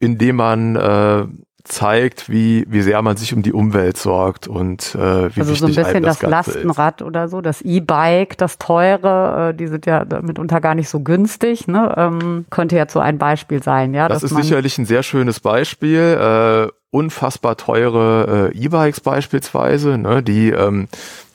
indem 0.00 0.36
man 0.36 0.76
äh, 0.76 1.24
zeigt, 1.68 2.28
wie, 2.28 2.64
wie 2.68 2.82
sehr 2.82 3.00
man 3.02 3.16
sich 3.16 3.34
um 3.34 3.42
die 3.42 3.52
Umwelt 3.52 3.96
sorgt 3.96 4.48
und 4.48 4.94
äh, 4.94 4.98
wie 4.98 5.40
also 5.40 5.52
wichtig 5.52 5.58
so 5.58 5.66
ein 5.66 5.74
bisschen 5.74 6.02
das, 6.02 6.18
das 6.18 6.30
Lastenrad 6.30 7.00
ist. 7.00 7.06
oder 7.06 7.28
so, 7.28 7.40
das 7.40 7.62
E-Bike, 7.62 8.36
das 8.38 8.58
teure, 8.58 9.50
äh, 9.50 9.54
die 9.54 9.66
sind 9.66 9.86
ja 9.86 10.04
mitunter 10.22 10.60
gar 10.60 10.74
nicht 10.74 10.88
so 10.88 11.00
günstig, 11.00 11.68
ne? 11.68 11.94
ähm, 11.96 12.46
könnte 12.50 12.76
ja 12.76 12.86
so 12.88 13.00
ein 13.00 13.18
Beispiel 13.18 13.62
sein, 13.62 13.94
ja. 13.94 14.08
Das 14.08 14.22
ist 14.22 14.34
sicherlich 14.34 14.78
ein 14.78 14.86
sehr 14.86 15.02
schönes 15.02 15.40
Beispiel. 15.40 16.68
Äh, 16.70 16.72
unfassbar 16.90 17.56
teure 17.56 18.50
äh, 18.54 18.58
E-Bikes 18.58 19.00
beispielsweise, 19.00 19.98
ne, 19.98 20.22
die 20.22 20.50
ähm, 20.50 20.88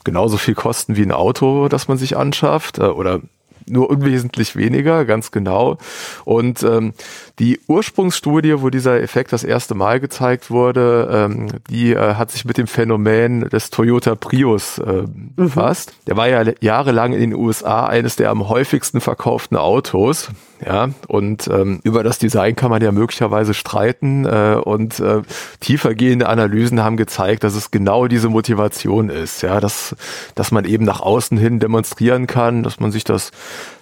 genauso 0.03 0.37
viel 0.37 0.55
kosten 0.55 0.95
wie 0.95 1.03
ein 1.03 1.11
Auto, 1.11 1.67
das 1.67 1.87
man 1.87 1.97
sich 1.97 2.17
anschafft 2.17 2.79
äh, 2.79 2.85
oder 2.85 3.21
nur 3.65 3.89
unwesentlich 3.89 4.55
weniger, 4.55 5.05
ganz 5.05 5.31
genau. 5.31 5.77
Und 6.25 6.63
ähm, 6.63 6.93
die 7.39 7.59
Ursprungsstudie, 7.67 8.61
wo 8.61 8.69
dieser 8.69 9.01
Effekt 9.01 9.33
das 9.33 9.43
erste 9.43 9.73
Mal 9.73 9.99
gezeigt 9.99 10.51
wurde, 10.51 11.09
ähm, 11.11 11.47
die 11.67 11.93
äh, 11.93 12.13
hat 12.13 12.29
sich 12.29 12.45
mit 12.45 12.57
dem 12.57 12.67
Phänomen 12.67 13.49
des 13.49 13.71
Toyota 13.71 14.13
Prius 14.13 14.77
äh, 14.77 15.01
mhm. 15.01 15.33
befasst. 15.35 15.93
Der 16.05 16.15
war 16.15 16.27
ja 16.27 16.43
jahrelang 16.61 17.13
in 17.13 17.21
den 17.21 17.33
USA 17.33 17.87
eines 17.87 18.17
der 18.17 18.29
am 18.29 18.49
häufigsten 18.49 19.01
verkauften 19.01 19.57
Autos. 19.57 20.29
Ja, 20.65 20.89
und 21.07 21.47
ähm, 21.47 21.81
über 21.83 22.03
das 22.03 22.19
Design 22.19 22.55
kann 22.55 22.69
man 22.69 22.81
ja 22.81 22.93
möglicherweise 22.93 23.53
streiten 23.53 24.25
äh, 24.25 24.55
und 24.63 24.99
äh, 24.99 25.21
tiefergehende 25.59 26.29
Analysen 26.29 26.81
haben 26.81 26.95
gezeigt, 26.95 27.43
dass 27.43 27.55
es 27.55 27.71
genau 27.71 28.07
diese 28.07 28.29
Motivation 28.29 29.09
ist, 29.09 29.41
ja, 29.41 29.59
dass, 29.59 29.93
dass 30.35 30.51
man 30.51 30.63
eben 30.63 30.85
nach 30.85 31.01
außen 31.01 31.37
hin 31.37 31.59
demonstrieren 31.59 32.27
kann, 32.27 32.63
dass 32.63 32.79
man 32.79 32.93
sich 32.93 33.03
das 33.03 33.31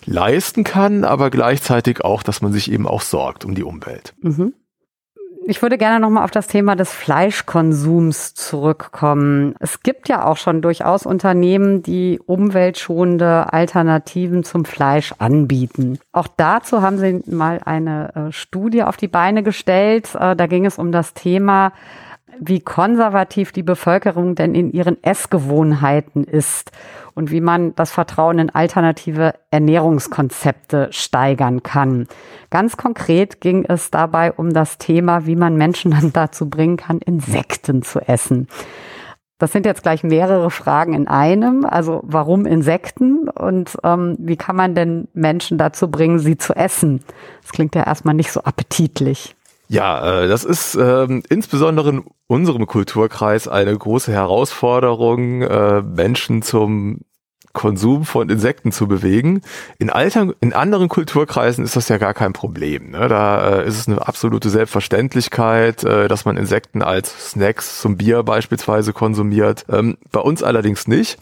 leisten 0.05 0.63
kann, 0.63 1.03
aber 1.03 1.29
gleichzeitig 1.29 2.03
auch, 2.03 2.23
dass 2.23 2.41
man 2.41 2.51
sich 2.51 2.71
eben 2.71 2.87
auch 2.87 3.01
sorgt 3.01 3.45
um 3.45 3.55
die 3.55 3.63
Umwelt. 3.63 4.13
Mhm. 4.21 4.53
Ich 5.47 5.61
würde 5.63 5.79
gerne 5.79 5.99
nochmal 5.99 6.23
auf 6.23 6.31
das 6.31 6.45
Thema 6.45 6.75
des 6.75 6.93
Fleischkonsums 6.93 8.35
zurückkommen. 8.35 9.55
Es 9.59 9.81
gibt 9.81 10.07
ja 10.07 10.25
auch 10.25 10.37
schon 10.37 10.61
durchaus 10.61 11.05
Unternehmen, 11.07 11.81
die 11.81 12.19
umweltschonende 12.23 13.51
Alternativen 13.51 14.43
zum 14.43 14.65
Fleisch 14.65 15.15
anbieten. 15.17 15.97
Auch 16.11 16.27
dazu 16.27 16.83
haben 16.83 16.99
Sie 16.99 17.23
mal 17.25 17.59
eine 17.65 18.13
äh, 18.15 18.31
Studie 18.31 18.83
auf 18.83 18.97
die 18.97 19.07
Beine 19.07 19.41
gestellt. 19.41 20.13
Äh, 20.13 20.35
da 20.35 20.45
ging 20.45 20.67
es 20.67 20.77
um 20.77 20.91
das 20.91 21.15
Thema, 21.15 21.73
wie 22.39 22.59
konservativ 22.59 23.51
die 23.51 23.63
Bevölkerung 23.63 24.35
denn 24.35 24.53
in 24.53 24.71
ihren 24.71 25.03
Essgewohnheiten 25.03 26.23
ist 26.23 26.71
und 27.13 27.31
wie 27.31 27.41
man 27.41 27.75
das 27.75 27.91
Vertrauen 27.91 28.39
in 28.39 28.49
alternative 28.49 29.33
Ernährungskonzepte 29.51 30.89
steigern 30.91 31.63
kann. 31.63 32.07
Ganz 32.49 32.77
konkret 32.77 33.41
ging 33.41 33.65
es 33.65 33.91
dabei 33.91 34.31
um 34.31 34.53
das 34.53 34.77
Thema, 34.77 35.25
wie 35.25 35.35
man 35.35 35.55
Menschen 35.55 35.91
dann 35.91 36.11
dazu 36.13 36.49
bringen 36.49 36.77
kann, 36.77 36.99
Insekten 36.99 37.81
zu 37.81 37.99
essen. 37.99 38.47
Das 39.41 39.51
sind 39.51 39.65
jetzt 39.65 39.81
gleich 39.81 40.03
mehrere 40.03 40.51
Fragen 40.51 40.93
in 40.93 41.07
einem. 41.07 41.65
Also 41.65 42.01
warum 42.03 42.45
Insekten 42.45 43.27
und 43.27 43.75
ähm, 43.83 44.15
wie 44.19 44.37
kann 44.37 44.55
man 44.55 44.75
denn 44.75 45.07
Menschen 45.13 45.57
dazu 45.57 45.89
bringen, 45.89 46.19
sie 46.19 46.37
zu 46.37 46.53
essen? 46.55 46.99
Das 47.41 47.51
klingt 47.51 47.73
ja 47.73 47.83
erstmal 47.83 48.13
nicht 48.13 48.31
so 48.31 48.43
appetitlich. 48.43 49.35
Ja, 49.71 50.23
äh, 50.23 50.27
das 50.27 50.43
ist 50.43 50.75
ähm, 50.75 51.23
insbesondere 51.29 51.91
in 51.91 52.03
unserem 52.27 52.67
Kulturkreis 52.67 53.47
eine 53.47 53.75
große 53.77 54.11
Herausforderung, 54.11 55.43
äh, 55.43 55.81
Menschen 55.81 56.41
zum 56.41 56.99
Konsum 57.53 58.03
von 58.03 58.29
Insekten 58.29 58.73
zu 58.73 58.89
bewegen. 58.89 59.41
In, 59.79 59.89
alter, 59.89 60.33
in 60.41 60.51
anderen 60.51 60.89
Kulturkreisen 60.89 61.63
ist 61.63 61.77
das 61.77 61.87
ja 61.87 61.97
gar 61.97 62.13
kein 62.13 62.33
Problem. 62.33 62.91
Ne? 62.91 63.07
Da 63.07 63.61
äh, 63.61 63.67
ist 63.67 63.77
es 63.79 63.87
eine 63.87 64.05
absolute 64.05 64.49
Selbstverständlichkeit, 64.49 65.85
äh, 65.85 66.09
dass 66.09 66.25
man 66.25 66.35
Insekten 66.35 66.81
als 66.81 67.31
Snacks 67.31 67.79
zum 67.79 67.95
Bier 67.95 68.23
beispielsweise 68.23 68.91
konsumiert. 68.91 69.65
Ähm, 69.69 69.97
bei 70.11 70.19
uns 70.19 70.43
allerdings 70.43 70.85
nicht. 70.89 71.17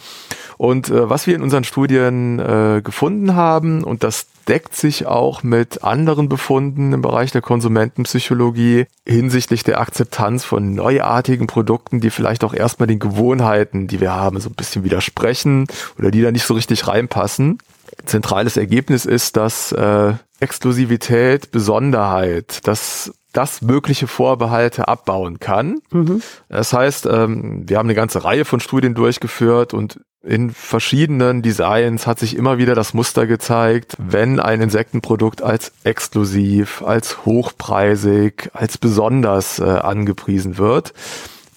Und 0.58 0.90
äh, 0.90 1.08
was 1.08 1.28
wir 1.28 1.36
in 1.36 1.44
unseren 1.44 1.66
Studien 1.66 2.40
äh, 2.40 2.82
gefunden 2.84 3.36
haben, 3.36 3.84
und 3.84 4.04
das 4.04 4.26
deckt 4.50 4.76
sich 4.76 5.06
auch 5.06 5.44
mit 5.44 5.84
anderen 5.84 6.28
Befunden 6.28 6.92
im 6.92 7.02
Bereich 7.02 7.32
der 7.32 7.42
Konsumentenpsychologie 7.42 8.88
hinsichtlich 9.08 9.64
der 9.64 9.80
Akzeptanz 9.80 10.44
von 10.44 10.74
neuartigen 10.74 11.46
Produkten, 11.46 12.02
die 12.02 12.10
vielleicht 12.10 12.44
auch 12.44 12.56
erstmal 12.56 12.88
den 12.88 12.98
Gewohnheiten, 12.98 13.88
die 13.88 14.02
wir 14.02 14.12
haben, 14.12 14.40
so 14.40 14.50
ein 14.50 14.56
bisschen 14.56 14.84
widersprechen 14.84 15.68
oder 16.00 16.10
die 16.10 16.24
da 16.24 16.32
nicht 16.32 16.46
so 16.46 16.56
richtig 16.56 16.88
reinpassen. 16.88 17.60
Zentrales 18.06 18.58
Ergebnis 18.58 19.06
ist, 19.06 19.38
dass 19.38 19.72
äh, 19.72 20.14
Exklusivität, 20.40 21.52
Besonderheit, 21.52 22.68
dass 22.68 23.12
das 23.34 23.62
mögliche 23.62 24.08
Vorbehalte 24.08 24.88
abbauen 24.88 25.40
kann. 25.40 25.80
Mhm. 25.92 26.24
Das 26.50 26.74
heißt, 26.74 27.06
ähm, 27.06 27.70
wir 27.70 27.78
haben 27.78 27.86
eine 27.86 27.96
ganze 27.96 28.24
Reihe 28.24 28.46
von 28.46 28.60
Studien 28.60 28.96
durchgeführt 28.96 29.76
und 29.76 30.00
in 30.22 30.50
verschiedenen 30.52 31.42
Designs 31.42 32.06
hat 32.06 32.20
sich 32.20 32.36
immer 32.36 32.58
wieder 32.58 32.76
das 32.76 32.94
Muster 32.94 33.26
gezeigt, 33.26 33.96
wenn 33.98 34.40
ein 34.40 34.62
Insektenprodukt 34.62 35.42
als 35.42 35.72
exklusiv, 35.84 36.82
als 36.82 37.26
hochpreisig, 37.26 38.50
als 38.54 38.78
besonders 38.78 39.60
äh, 39.60 39.64
angepriesen 39.64 40.58
wird, 40.58 40.94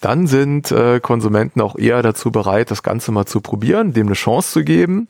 dann 0.01 0.27
sind 0.27 0.71
äh, 0.71 1.01
Konsumenten 1.01 1.61
auch 1.61 1.77
eher 1.77 2.03
dazu 2.03 2.31
bereit, 2.31 2.71
das 2.71 2.83
Ganze 2.83 3.13
mal 3.13 3.27
zu 3.27 3.41
probieren, 3.41 3.93
dem 3.93 4.07
eine 4.07 4.15
Chance 4.15 4.53
zu 4.53 4.65
geben 4.65 5.09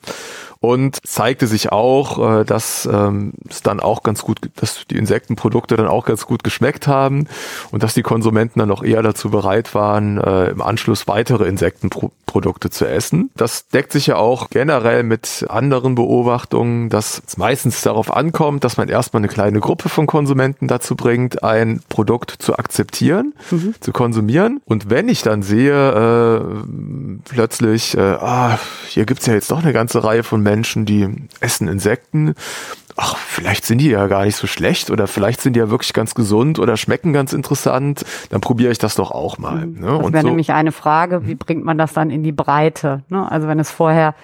und 0.63 1.05
zeigte 1.05 1.49
sich 1.49 1.73
auch, 1.73 2.41
äh, 2.41 2.45
dass 2.45 2.89
ähm, 2.91 3.33
es 3.51 3.63
dann 3.63 3.81
auch 3.81 4.05
ganz 4.05 4.23
gut, 4.23 4.39
dass 4.57 4.87
die 4.89 4.97
Insektenprodukte 4.97 5.77
dann 5.77 5.89
auch 5.89 6.07
ganz 6.07 6.25
gut 6.25 6.45
geschmeckt 6.45 6.87
haben 6.87 7.27
und 7.73 7.83
dass 7.83 7.95
die 7.95 8.03
Konsumenten 8.03 8.61
dann 8.61 8.71
auch 8.71 8.85
eher 8.85 9.03
dazu 9.03 9.29
bereit 9.29 9.75
waren, 9.75 10.19
äh, 10.19 10.51
im 10.51 10.63
Anschluss 10.63 11.09
weitere 11.09 11.49
Insektenprodukte 11.49 12.71
zu 12.71 12.89
essen. 12.89 13.31
Das 13.35 13.69
deckt 13.69 13.91
sich 13.91 14.07
ja 14.07 14.17
auch 14.17 14.51
generell 14.51 15.03
mit 15.03 15.45
anderen 15.49 15.97
Beobachtungen, 15.97 16.91
dass 16.91 17.21
es 17.27 17.37
meistens 17.37 17.83
darauf 17.83 18.15
ankommt, 18.15 18.63
dass 18.63 18.77
man 18.77 18.89
erstmal 18.89 19.21
eine 19.21 19.29
kleine 19.29 19.59
Gruppe 19.59 19.89
von 19.89 20.07
Konsumenten 20.07 20.69
dazu 20.69 20.95
bringt, 20.95 21.43
ein 21.43 21.83
Produkt 21.89 22.37
zu 22.39 22.57
akzeptieren, 22.57 23.35
mhm. 23.51 23.75
zu 23.81 23.91
konsumieren. 23.91 24.61
Und 24.65 24.91
wenn 24.91 25.09
ich 25.09 25.23
dann 25.23 25.43
sehe, 25.43 25.73
äh, 25.73 26.63
plötzlich, 27.25 27.97
äh, 27.97 28.01
ah, 28.01 28.59
hier 28.89 29.07
gibt's 29.07 29.27
ja 29.27 29.35
jetzt 29.35 29.51
doch 29.51 29.63
eine 29.63 29.73
ganze 29.73 30.05
Reihe 30.05 30.23
von 30.23 30.43
Menschen, 30.43 30.85
die 30.85 31.09
essen 31.41 31.69
Insekten. 31.69 32.35
Ach, 32.97 33.17
vielleicht 33.17 33.65
sind 33.65 33.79
die 33.79 33.91
ja 33.91 34.07
gar 34.07 34.25
nicht 34.25 34.37
so 34.37 34.47
schlecht 34.47 34.91
oder 34.91 35.07
vielleicht 35.07 35.41
sind 35.41 35.55
die 35.55 35.61
ja 35.61 35.71
wirklich 35.71 35.93
ganz 35.95 36.15
gesund 36.15 36.59
oder 36.59 36.77
schmecken 36.77 37.13
ganz 37.13 37.33
interessant. 37.33 38.05
Dann 38.31 38.41
probiere 38.41 38.71
ich 38.71 38.79
das 38.79 38.95
doch 38.95 39.11
auch 39.11 39.39
mal. 39.39 39.67
Mhm. 39.67 39.81
Ne? 39.81 39.99
Das 40.03 40.13
wäre 40.13 40.23
so. 40.23 40.29
nämlich 40.29 40.53
eine 40.53 40.73
Frage, 40.73 41.27
wie 41.27 41.35
bringt 41.35 41.65
man 41.65 41.79
das 41.79 41.95
dann 41.95 42.11
in 42.11 42.23
die 42.23 42.33
Breite? 42.33 43.03
Ne? 43.09 43.31
Also 43.31 43.49
wenn 43.49 43.59
es 43.59 43.71
vorher 43.71 44.15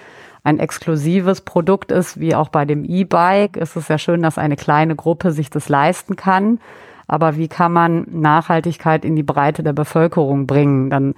ein 0.45 0.59
exklusives 0.59 1.41
Produkt 1.41 1.91
ist, 1.91 2.21
wie 2.21 2.35
auch 2.35 2.49
bei 2.49 2.65
dem 2.65 2.85
E-Bike, 2.85 3.57
ist 3.57 3.77
es 3.77 3.89
ja 3.89 3.99
schön, 3.99 4.23
dass 4.23 4.39
eine 4.39 4.57
kleine 4.57 4.97
Gruppe 4.97 5.33
sich 5.33 5.51
das 5.51 5.69
leisten 5.69 6.17
kann. 6.17 6.61
Aber 7.07 7.37
wie 7.37 7.49
kann 7.49 7.73
man 7.73 8.07
Nachhaltigkeit 8.11 9.05
in 9.05 9.17
die 9.17 9.23
Breite 9.23 9.63
der 9.63 9.73
Bevölkerung 9.73 10.47
bringen? 10.47 10.91
Dann 10.91 11.15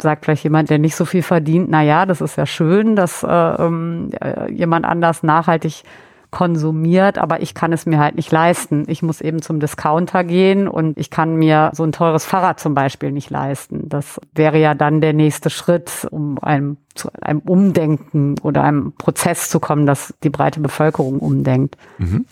sagt 0.00 0.24
vielleicht 0.24 0.44
jemand, 0.44 0.70
der 0.70 0.78
nicht 0.78 0.96
so 0.96 1.04
viel 1.04 1.22
verdient, 1.22 1.68
na 1.70 1.82
ja, 1.82 2.06
das 2.06 2.20
ist 2.20 2.36
ja 2.36 2.46
schön, 2.46 2.96
dass 2.96 3.22
äh, 3.22 3.28
ähm, 3.28 4.10
äh, 4.20 4.50
jemand 4.52 4.84
anders 4.84 5.22
nachhaltig 5.22 5.82
konsumiert, 6.30 7.16
aber 7.16 7.40
ich 7.40 7.54
kann 7.54 7.72
es 7.72 7.86
mir 7.86 7.98
halt 7.98 8.16
nicht 8.16 8.30
leisten. 8.30 8.84
Ich 8.86 9.02
muss 9.02 9.20
eben 9.20 9.40
zum 9.40 9.60
Discounter 9.60 10.24
gehen 10.24 10.68
und 10.68 10.98
ich 10.98 11.10
kann 11.10 11.36
mir 11.36 11.70
so 11.72 11.84
ein 11.84 11.92
teures 11.92 12.26
Fahrrad 12.26 12.60
zum 12.60 12.74
Beispiel 12.74 13.12
nicht 13.12 13.30
leisten. 13.30 13.88
Das 13.88 14.20
wäre 14.34 14.58
ja 14.58 14.74
dann 14.74 15.00
der 15.00 15.14
nächste 15.14 15.48
Schritt, 15.48 16.06
um 16.10 16.38
einem, 16.42 16.76
zu 16.94 17.08
einem 17.20 17.40
Umdenken 17.40 18.34
oder 18.42 18.62
einem 18.62 18.92
Prozess 18.92 19.48
zu 19.48 19.58
kommen, 19.58 19.86
dass 19.86 20.12
die 20.22 20.30
breite 20.30 20.60
Bevölkerung 20.60 21.18
umdenkt. 21.18 21.78
Mhm. 21.96 22.26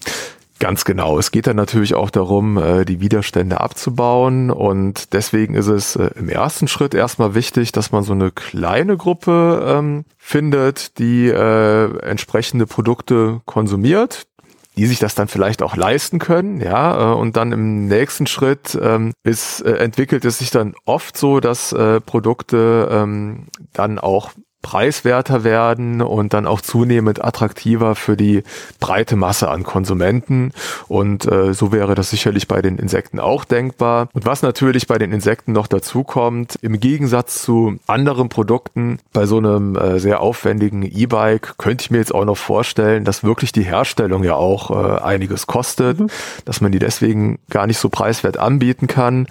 Ganz 0.58 0.86
genau. 0.86 1.18
Es 1.18 1.32
geht 1.32 1.46
dann 1.46 1.56
natürlich 1.56 1.94
auch 1.94 2.08
darum, 2.08 2.56
äh, 2.56 2.84
die 2.86 3.00
Widerstände 3.00 3.60
abzubauen. 3.60 4.50
Und 4.50 5.12
deswegen 5.12 5.54
ist 5.54 5.66
es 5.66 5.96
äh, 5.96 6.10
im 6.16 6.30
ersten 6.30 6.66
Schritt 6.66 6.94
erstmal 6.94 7.34
wichtig, 7.34 7.72
dass 7.72 7.92
man 7.92 8.02
so 8.02 8.14
eine 8.14 8.30
kleine 8.30 8.96
Gruppe 8.96 9.62
ähm, 9.68 10.04
findet, 10.16 10.98
die 10.98 11.28
äh, 11.28 11.98
entsprechende 11.98 12.66
Produkte 12.66 13.42
konsumiert, 13.44 14.26
die 14.76 14.86
sich 14.86 14.98
das 14.98 15.14
dann 15.14 15.28
vielleicht 15.28 15.62
auch 15.62 15.76
leisten 15.76 16.18
können, 16.18 16.60
ja, 16.60 17.12
äh, 17.12 17.14
und 17.14 17.36
dann 17.36 17.52
im 17.52 17.86
nächsten 17.86 18.26
Schritt 18.26 18.78
ähm, 18.80 19.12
ist, 19.24 19.60
äh, 19.60 19.76
entwickelt 19.76 20.24
es 20.24 20.38
sich 20.38 20.50
dann 20.50 20.74
oft 20.86 21.18
so, 21.18 21.40
dass 21.40 21.72
äh, 21.72 22.00
Produkte 22.00 22.88
ähm, 22.90 23.48
dann 23.74 23.98
auch 23.98 24.30
preiswerter 24.66 25.44
werden 25.44 26.02
und 26.02 26.34
dann 26.34 26.44
auch 26.44 26.60
zunehmend 26.60 27.24
attraktiver 27.24 27.94
für 27.94 28.16
die 28.16 28.42
breite 28.80 29.14
Masse 29.14 29.48
an 29.48 29.62
Konsumenten. 29.62 30.50
Und 30.88 31.24
äh, 31.30 31.54
so 31.54 31.70
wäre 31.70 31.94
das 31.94 32.10
sicherlich 32.10 32.48
bei 32.48 32.62
den 32.62 32.76
Insekten 32.76 33.20
auch 33.20 33.44
denkbar. 33.44 34.08
Und 34.12 34.26
was 34.26 34.42
natürlich 34.42 34.88
bei 34.88 34.98
den 34.98 35.12
Insekten 35.12 35.52
noch 35.52 35.68
dazu 35.68 36.02
kommt, 36.02 36.58
im 36.62 36.80
Gegensatz 36.80 37.42
zu 37.42 37.78
anderen 37.86 38.28
Produkten, 38.28 38.98
bei 39.12 39.26
so 39.26 39.38
einem 39.38 39.76
äh, 39.76 40.00
sehr 40.00 40.20
aufwendigen 40.20 40.82
E-Bike 40.82 41.58
könnte 41.58 41.82
ich 41.82 41.92
mir 41.92 41.98
jetzt 41.98 42.12
auch 42.12 42.24
noch 42.24 42.36
vorstellen, 42.36 43.04
dass 43.04 43.22
wirklich 43.22 43.52
die 43.52 43.62
Herstellung 43.62 44.24
ja 44.24 44.34
auch 44.34 44.72
äh, 44.72 45.00
einiges 45.00 45.46
kostet, 45.46 46.00
mhm. 46.00 46.08
dass 46.44 46.60
man 46.60 46.72
die 46.72 46.80
deswegen 46.80 47.38
gar 47.50 47.68
nicht 47.68 47.78
so 47.78 47.88
preiswert 47.88 48.36
anbieten 48.36 48.88
kann. 48.88 49.28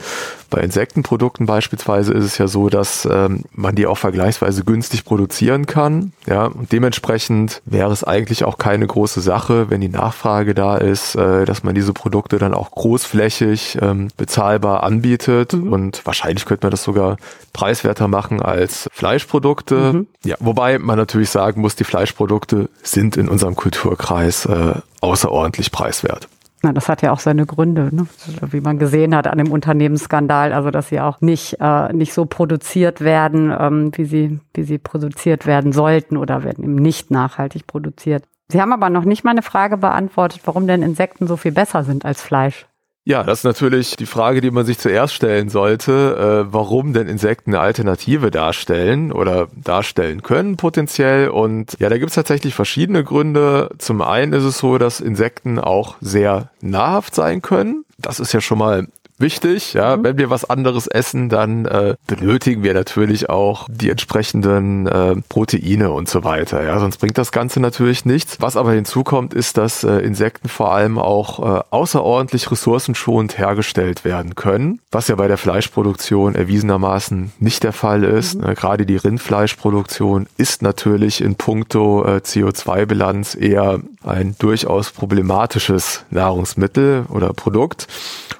Bei 0.55 0.61
Insektenprodukten 0.61 1.45
beispielsweise 1.45 2.13
ist 2.13 2.23
es 2.23 2.37
ja 2.37 2.47
so, 2.47 2.69
dass 2.69 3.05
ähm, 3.11 3.43
man 3.51 3.75
die 3.75 3.87
auch 3.87 3.97
vergleichsweise 3.97 4.63
günstig 4.63 5.03
produzieren 5.03 5.65
kann. 5.65 6.13
Ja, 6.27 6.45
und 6.45 6.71
dementsprechend 6.71 7.61
wäre 7.65 7.91
es 7.91 8.05
eigentlich 8.05 8.45
auch 8.45 8.57
keine 8.57 8.87
große 8.87 9.19
Sache, 9.19 9.69
wenn 9.69 9.81
die 9.81 9.89
Nachfrage 9.89 10.55
da 10.55 10.77
ist, 10.77 11.15
äh, 11.15 11.43
dass 11.43 11.63
man 11.63 11.75
diese 11.75 11.91
Produkte 11.91 12.37
dann 12.37 12.53
auch 12.53 12.71
großflächig 12.71 13.79
ähm, 13.81 14.07
bezahlbar 14.15 14.83
anbietet. 14.83 15.51
Mhm. 15.51 15.73
Und 15.73 16.05
wahrscheinlich 16.05 16.45
könnte 16.45 16.67
man 16.67 16.71
das 16.71 16.83
sogar 16.83 17.17
preiswerter 17.51 18.07
machen 18.07 18.41
als 18.41 18.87
Fleischprodukte. 18.93 19.91
Mhm. 19.91 20.07
Ja, 20.23 20.37
wobei 20.39 20.79
man 20.79 20.97
natürlich 20.97 21.31
sagen 21.31 21.59
muss, 21.59 21.75
die 21.75 21.83
Fleischprodukte 21.83 22.69
sind 22.81 23.17
in 23.17 23.27
unserem 23.27 23.57
Kulturkreis 23.57 24.45
äh, 24.45 24.75
außerordentlich 25.01 25.73
preiswert. 25.73 26.29
Na, 26.65 26.73
das 26.73 26.89
hat 26.89 27.03
ja 27.03 27.11
auch 27.11 27.19
seine 27.19 27.45
Gründe, 27.45 27.95
ne? 27.95 28.07
wie 28.49 28.59
man 28.59 28.79
gesehen 28.79 29.15
hat 29.15 29.27
an 29.27 29.37
dem 29.37 29.51
Unternehmensskandal, 29.51 30.51
also 30.51 30.71
dass 30.71 30.89
sie 30.89 30.99
auch 30.99 31.21
nicht, 31.21 31.57
äh, 31.59 31.93
nicht 31.93 32.11
so 32.11 32.25
produziert 32.25 33.01
werden, 33.01 33.55
ähm, 33.55 33.91
wie, 33.93 34.05
sie, 34.05 34.39
wie 34.55 34.63
sie 34.63 34.79
produziert 34.79 35.45
werden 35.45 35.73
sollten 35.73 36.17
oder 36.17 36.43
werden 36.43 36.63
eben 36.63 36.73
nicht 36.73 37.11
nachhaltig 37.11 37.67
produziert. 37.67 38.23
Sie 38.47 38.59
haben 38.59 38.73
aber 38.73 38.89
noch 38.89 39.05
nicht 39.05 39.23
mal 39.23 39.29
eine 39.29 39.43
Frage 39.43 39.77
beantwortet, 39.77 40.41
warum 40.45 40.65
denn 40.65 40.81
Insekten 40.81 41.27
so 41.27 41.37
viel 41.37 41.51
besser 41.51 41.83
sind 41.83 42.03
als 42.03 42.23
Fleisch. 42.23 42.65
Ja, 43.07 43.21
das 43.21 43.39
ist 43.39 43.43
natürlich 43.43 43.95
die 43.97 44.07
Frage, 44.07 44.41
die 44.41 44.49
man 44.49 44.65
sich 44.65 44.79
zuerst 44.79 45.13
stellen 45.13 45.49
sollte, 45.49 46.47
äh, 46.47 46.51
warum 46.51 46.91
denn 46.91 47.07
Insekten 47.07 47.51
eine 47.51 47.59
Alternative 47.59 48.31
darstellen 48.31 49.11
oder 49.11 49.47
darstellen 49.55 50.23
können 50.23 50.57
potenziell. 50.57 51.29
Und 51.29 51.75
ja, 51.77 51.89
da 51.89 51.99
gibt 51.99 52.09
es 52.09 52.15
tatsächlich 52.15 52.55
verschiedene 52.55 53.03
Gründe. 53.03 53.69
Zum 53.77 54.01
einen 54.01 54.33
ist 54.33 54.43
es 54.43 54.57
so, 54.57 54.79
dass 54.79 55.01
Insekten 55.01 55.59
auch 55.59 55.97
sehr 56.01 56.49
nahrhaft 56.61 57.13
sein 57.13 57.43
können. 57.43 57.85
Das 57.99 58.19
ist 58.19 58.33
ja 58.33 58.41
schon 58.41 58.57
mal 58.57 58.87
wichtig. 59.17 59.73
Ja, 59.73 59.97
mhm. 59.97 60.03
wenn 60.03 60.17
wir 60.17 60.29
was 60.29 60.49
anderes 60.49 60.87
essen, 60.87 61.29
dann 61.29 61.65
äh, 61.65 61.95
benötigen 62.07 62.63
wir 62.63 62.73
natürlich 62.73 63.29
auch 63.29 63.67
die 63.69 63.89
entsprechenden 63.89 64.87
äh, 64.87 65.15
Proteine 65.29 65.91
und 65.91 66.09
so 66.09 66.23
weiter. 66.23 66.63
Ja, 66.63 66.79
sonst 66.79 66.97
bringt 66.97 67.17
das 67.17 67.31
Ganze 67.31 67.59
natürlich 67.59 68.05
nichts. 68.05 68.37
Was 68.39 68.57
aber 68.57 68.73
hinzukommt, 68.73 69.33
ist, 69.33 69.57
dass 69.57 69.83
äh, 69.83 69.97
Insekten 69.99 70.49
vor 70.49 70.73
allem 70.73 70.97
auch 70.97 71.39
äh, 71.39 71.63
außerordentlich 71.69 72.51
ressourcenschonend 72.51 73.37
hergestellt 73.37 74.03
werden 74.03 74.35
können, 74.35 74.79
was 74.91 75.07
ja 75.07 75.15
bei 75.15 75.27
der 75.27 75.37
Fleischproduktion 75.37 76.35
erwiesenermaßen 76.35 77.31
nicht 77.39 77.63
der 77.63 77.73
Fall 77.73 78.03
ist. 78.03 78.35
Mhm. 78.35 78.49
Äh, 78.49 78.55
gerade 78.55 78.85
die 78.85 78.97
Rindfleischproduktion 78.97 80.27
ist 80.37 80.61
natürlich 80.61 81.21
in 81.21 81.35
puncto 81.35 82.05
äh, 82.05 82.17
CO2-Bilanz 82.17 83.35
eher 83.35 83.79
ein 84.03 84.35
durchaus 84.37 84.91
problematisches 84.91 86.03
Nahrungsmittel 86.09 87.05
oder 87.09 87.33
Produkt. 87.33 87.87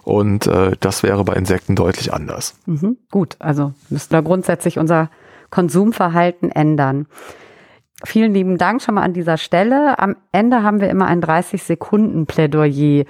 Und 0.04 0.46
äh, 0.46 0.65
das 0.80 1.04
wäre 1.04 1.24
bei 1.24 1.34
Insekten 1.34 1.76
deutlich 1.76 2.14
anders. 2.14 2.58
Mhm, 2.66 2.98
gut, 3.12 3.36
also 3.40 3.74
müssen 3.90 4.12
wir 4.12 4.22
grundsätzlich 4.22 4.80
unser 4.80 5.10
Konsumverhalten 5.50 6.52
ändern. 6.52 7.08
Vielen 8.04 8.34
lieben 8.34 8.58
Dank 8.58 8.82
schon 8.82 8.96
mal 8.96 9.04
an 9.04 9.14
dieser 9.14 9.38
Stelle. 9.38 10.00
Am 10.00 10.16
Ende 10.32 10.64
haben 10.64 10.82
wir 10.82 10.90
immer 10.90 11.06
ein 11.06 11.22
30-Sekunden-Plädoyer, 11.22 13.06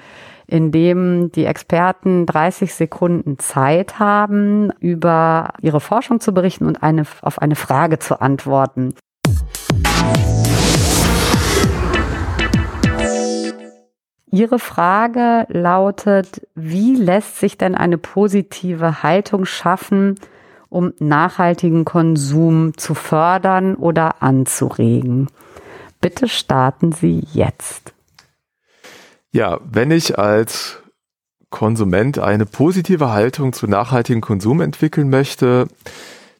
in 0.47 0.71
dem 0.71 1.31
die 1.31 1.45
Experten 1.45 2.25
30 2.27 2.73
Sekunden 2.73 3.39
Zeit 3.39 3.97
haben, 3.97 4.71
über 4.79 5.53
ihre 5.61 5.79
Forschung 5.79 6.19
zu 6.19 6.33
berichten 6.33 6.67
und 6.67 6.83
eine, 6.83 7.03
auf 7.21 7.41
eine 7.41 7.55
Frage 7.55 7.97
zu 7.97 8.21
antworten. 8.21 8.93
Ihre 14.35 14.59
Frage 14.59 15.47
lautet, 15.47 16.45
wie 16.55 16.95
lässt 16.95 17.39
sich 17.39 17.57
denn 17.57 17.73
eine 17.73 17.97
positive 17.97 19.01
Haltung 19.01 19.45
schaffen, 19.45 20.15
um 20.67 20.91
nachhaltigen 20.99 21.85
Konsum 21.85 22.77
zu 22.77 22.95
fördern 22.95 23.75
oder 23.75 24.21
anzuregen? 24.21 25.29
Bitte 26.01 26.27
starten 26.27 26.91
Sie 26.91 27.23
jetzt. 27.31 27.93
Ja, 29.31 29.61
wenn 29.63 29.89
ich 29.89 30.19
als 30.19 30.83
Konsument 31.49 32.19
eine 32.19 32.45
positive 32.45 33.11
Haltung 33.11 33.53
zu 33.53 33.67
nachhaltigem 33.67 34.19
Konsum 34.19 34.59
entwickeln 34.59 35.09
möchte, 35.09 35.69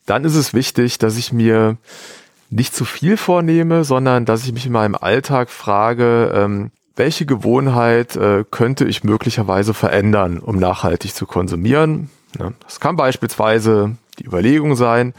dann 0.06 0.26
ist 0.26 0.36
es 0.36 0.54
wichtig, 0.54 0.98
dass 0.98 1.16
ich 1.16 1.32
mir 1.32 1.78
nicht 2.50 2.76
zu 2.76 2.84
viel 2.84 3.16
vornehme, 3.16 3.86
sondern 3.86 4.26
dass 4.26 4.44
ich 4.44 4.52
mich 4.52 4.66
in 4.66 4.74
meinem 4.74 4.96
Alltag 4.96 5.50
frage, 5.50 6.34
ähm, 6.36 6.72
welche 6.96 7.26
Gewohnheit 7.26 8.16
äh, 8.16 8.44
könnte 8.50 8.86
ich 8.86 9.04
möglicherweise 9.04 9.74
verändern, 9.74 10.40
um 10.40 10.58
nachhaltig 10.58 11.14
zu 11.14 11.26
konsumieren? 11.26 12.10
Ja, 12.40 12.52
das 12.64 12.80
kann 12.80 12.96
beispielsweise 12.96 13.96
die 14.20 14.26
Überlegung 14.26 14.76
sein, 14.76 15.14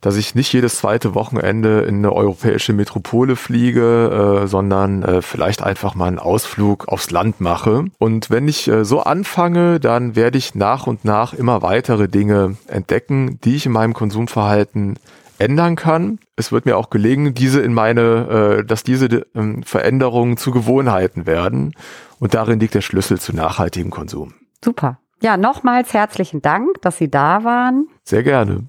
dass 0.00 0.16
ich 0.16 0.34
nicht 0.34 0.52
jedes 0.52 0.76
zweite 0.76 1.14
Wochenende 1.14 1.80
in 1.80 1.96
eine 1.96 2.12
europäische 2.12 2.72
Metropole 2.72 3.36
fliege, 3.36 4.42
äh, 4.44 4.46
sondern 4.46 5.02
äh, 5.02 5.22
vielleicht 5.22 5.62
einfach 5.62 5.94
mal 5.94 6.06
einen 6.06 6.18
Ausflug 6.18 6.88
aufs 6.88 7.10
Land 7.10 7.40
mache. 7.40 7.86
Und 7.98 8.30
wenn 8.30 8.46
ich 8.46 8.68
äh, 8.68 8.84
so 8.84 9.00
anfange, 9.00 9.80
dann 9.80 10.14
werde 10.14 10.38
ich 10.38 10.54
nach 10.54 10.86
und 10.86 11.04
nach 11.04 11.32
immer 11.32 11.62
weitere 11.62 12.08
Dinge 12.08 12.56
entdecken, 12.68 13.40
die 13.42 13.56
ich 13.56 13.66
in 13.66 13.72
meinem 13.72 13.94
Konsumverhalten 13.94 14.98
ändern 15.38 15.76
kann. 15.76 16.18
Es 16.36 16.52
wird 16.52 16.66
mir 16.66 16.76
auch 16.76 16.90
gelingen, 16.90 17.34
diese 17.34 17.60
in 17.60 17.74
meine, 17.74 18.60
äh, 18.60 18.64
dass 18.64 18.82
diese 18.82 19.06
äh, 19.06 19.62
Veränderungen 19.64 20.36
zu 20.36 20.50
Gewohnheiten 20.50 21.26
werden. 21.26 21.74
Und 22.18 22.34
darin 22.34 22.60
liegt 22.60 22.74
der 22.74 22.80
Schlüssel 22.80 23.18
zu 23.20 23.34
nachhaltigem 23.34 23.90
Konsum. 23.90 24.34
Super. 24.64 24.98
Ja, 25.22 25.36
nochmals 25.36 25.94
herzlichen 25.94 26.42
Dank, 26.42 26.80
dass 26.82 26.98
Sie 26.98 27.10
da 27.10 27.44
waren. 27.44 27.88
Sehr 28.04 28.22
gerne. 28.22 28.66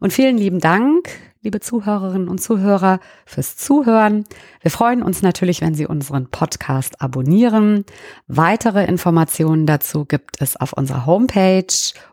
Und 0.00 0.12
vielen 0.12 0.36
lieben 0.36 0.58
Dank, 0.58 1.08
liebe 1.44 1.60
Zuhörerinnen 1.60 2.28
und 2.28 2.40
Zuhörer, 2.40 2.98
fürs 3.26 3.56
Zuhören. 3.56 4.24
Wir 4.62 4.70
freuen 4.70 5.02
uns 5.02 5.20
natürlich, 5.22 5.60
wenn 5.60 5.74
Sie 5.74 5.86
unseren 5.86 6.30
Podcast 6.30 7.00
abonnieren. 7.00 7.84
Weitere 8.26 8.86
Informationen 8.86 9.66
dazu 9.66 10.06
gibt 10.06 10.40
es 10.40 10.56
auf 10.56 10.72
unserer 10.72 11.04
Homepage 11.06 11.66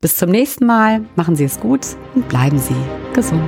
Bis 0.00 0.16
zum 0.16 0.30
nächsten 0.30 0.66
Mal, 0.66 1.04
machen 1.16 1.34
Sie 1.34 1.44
es 1.44 1.58
gut 1.58 1.84
und 2.14 2.28
bleiben 2.28 2.58
Sie 2.58 2.76
gesund. 3.12 3.42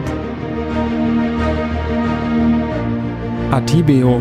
Atibeo 3.52 4.20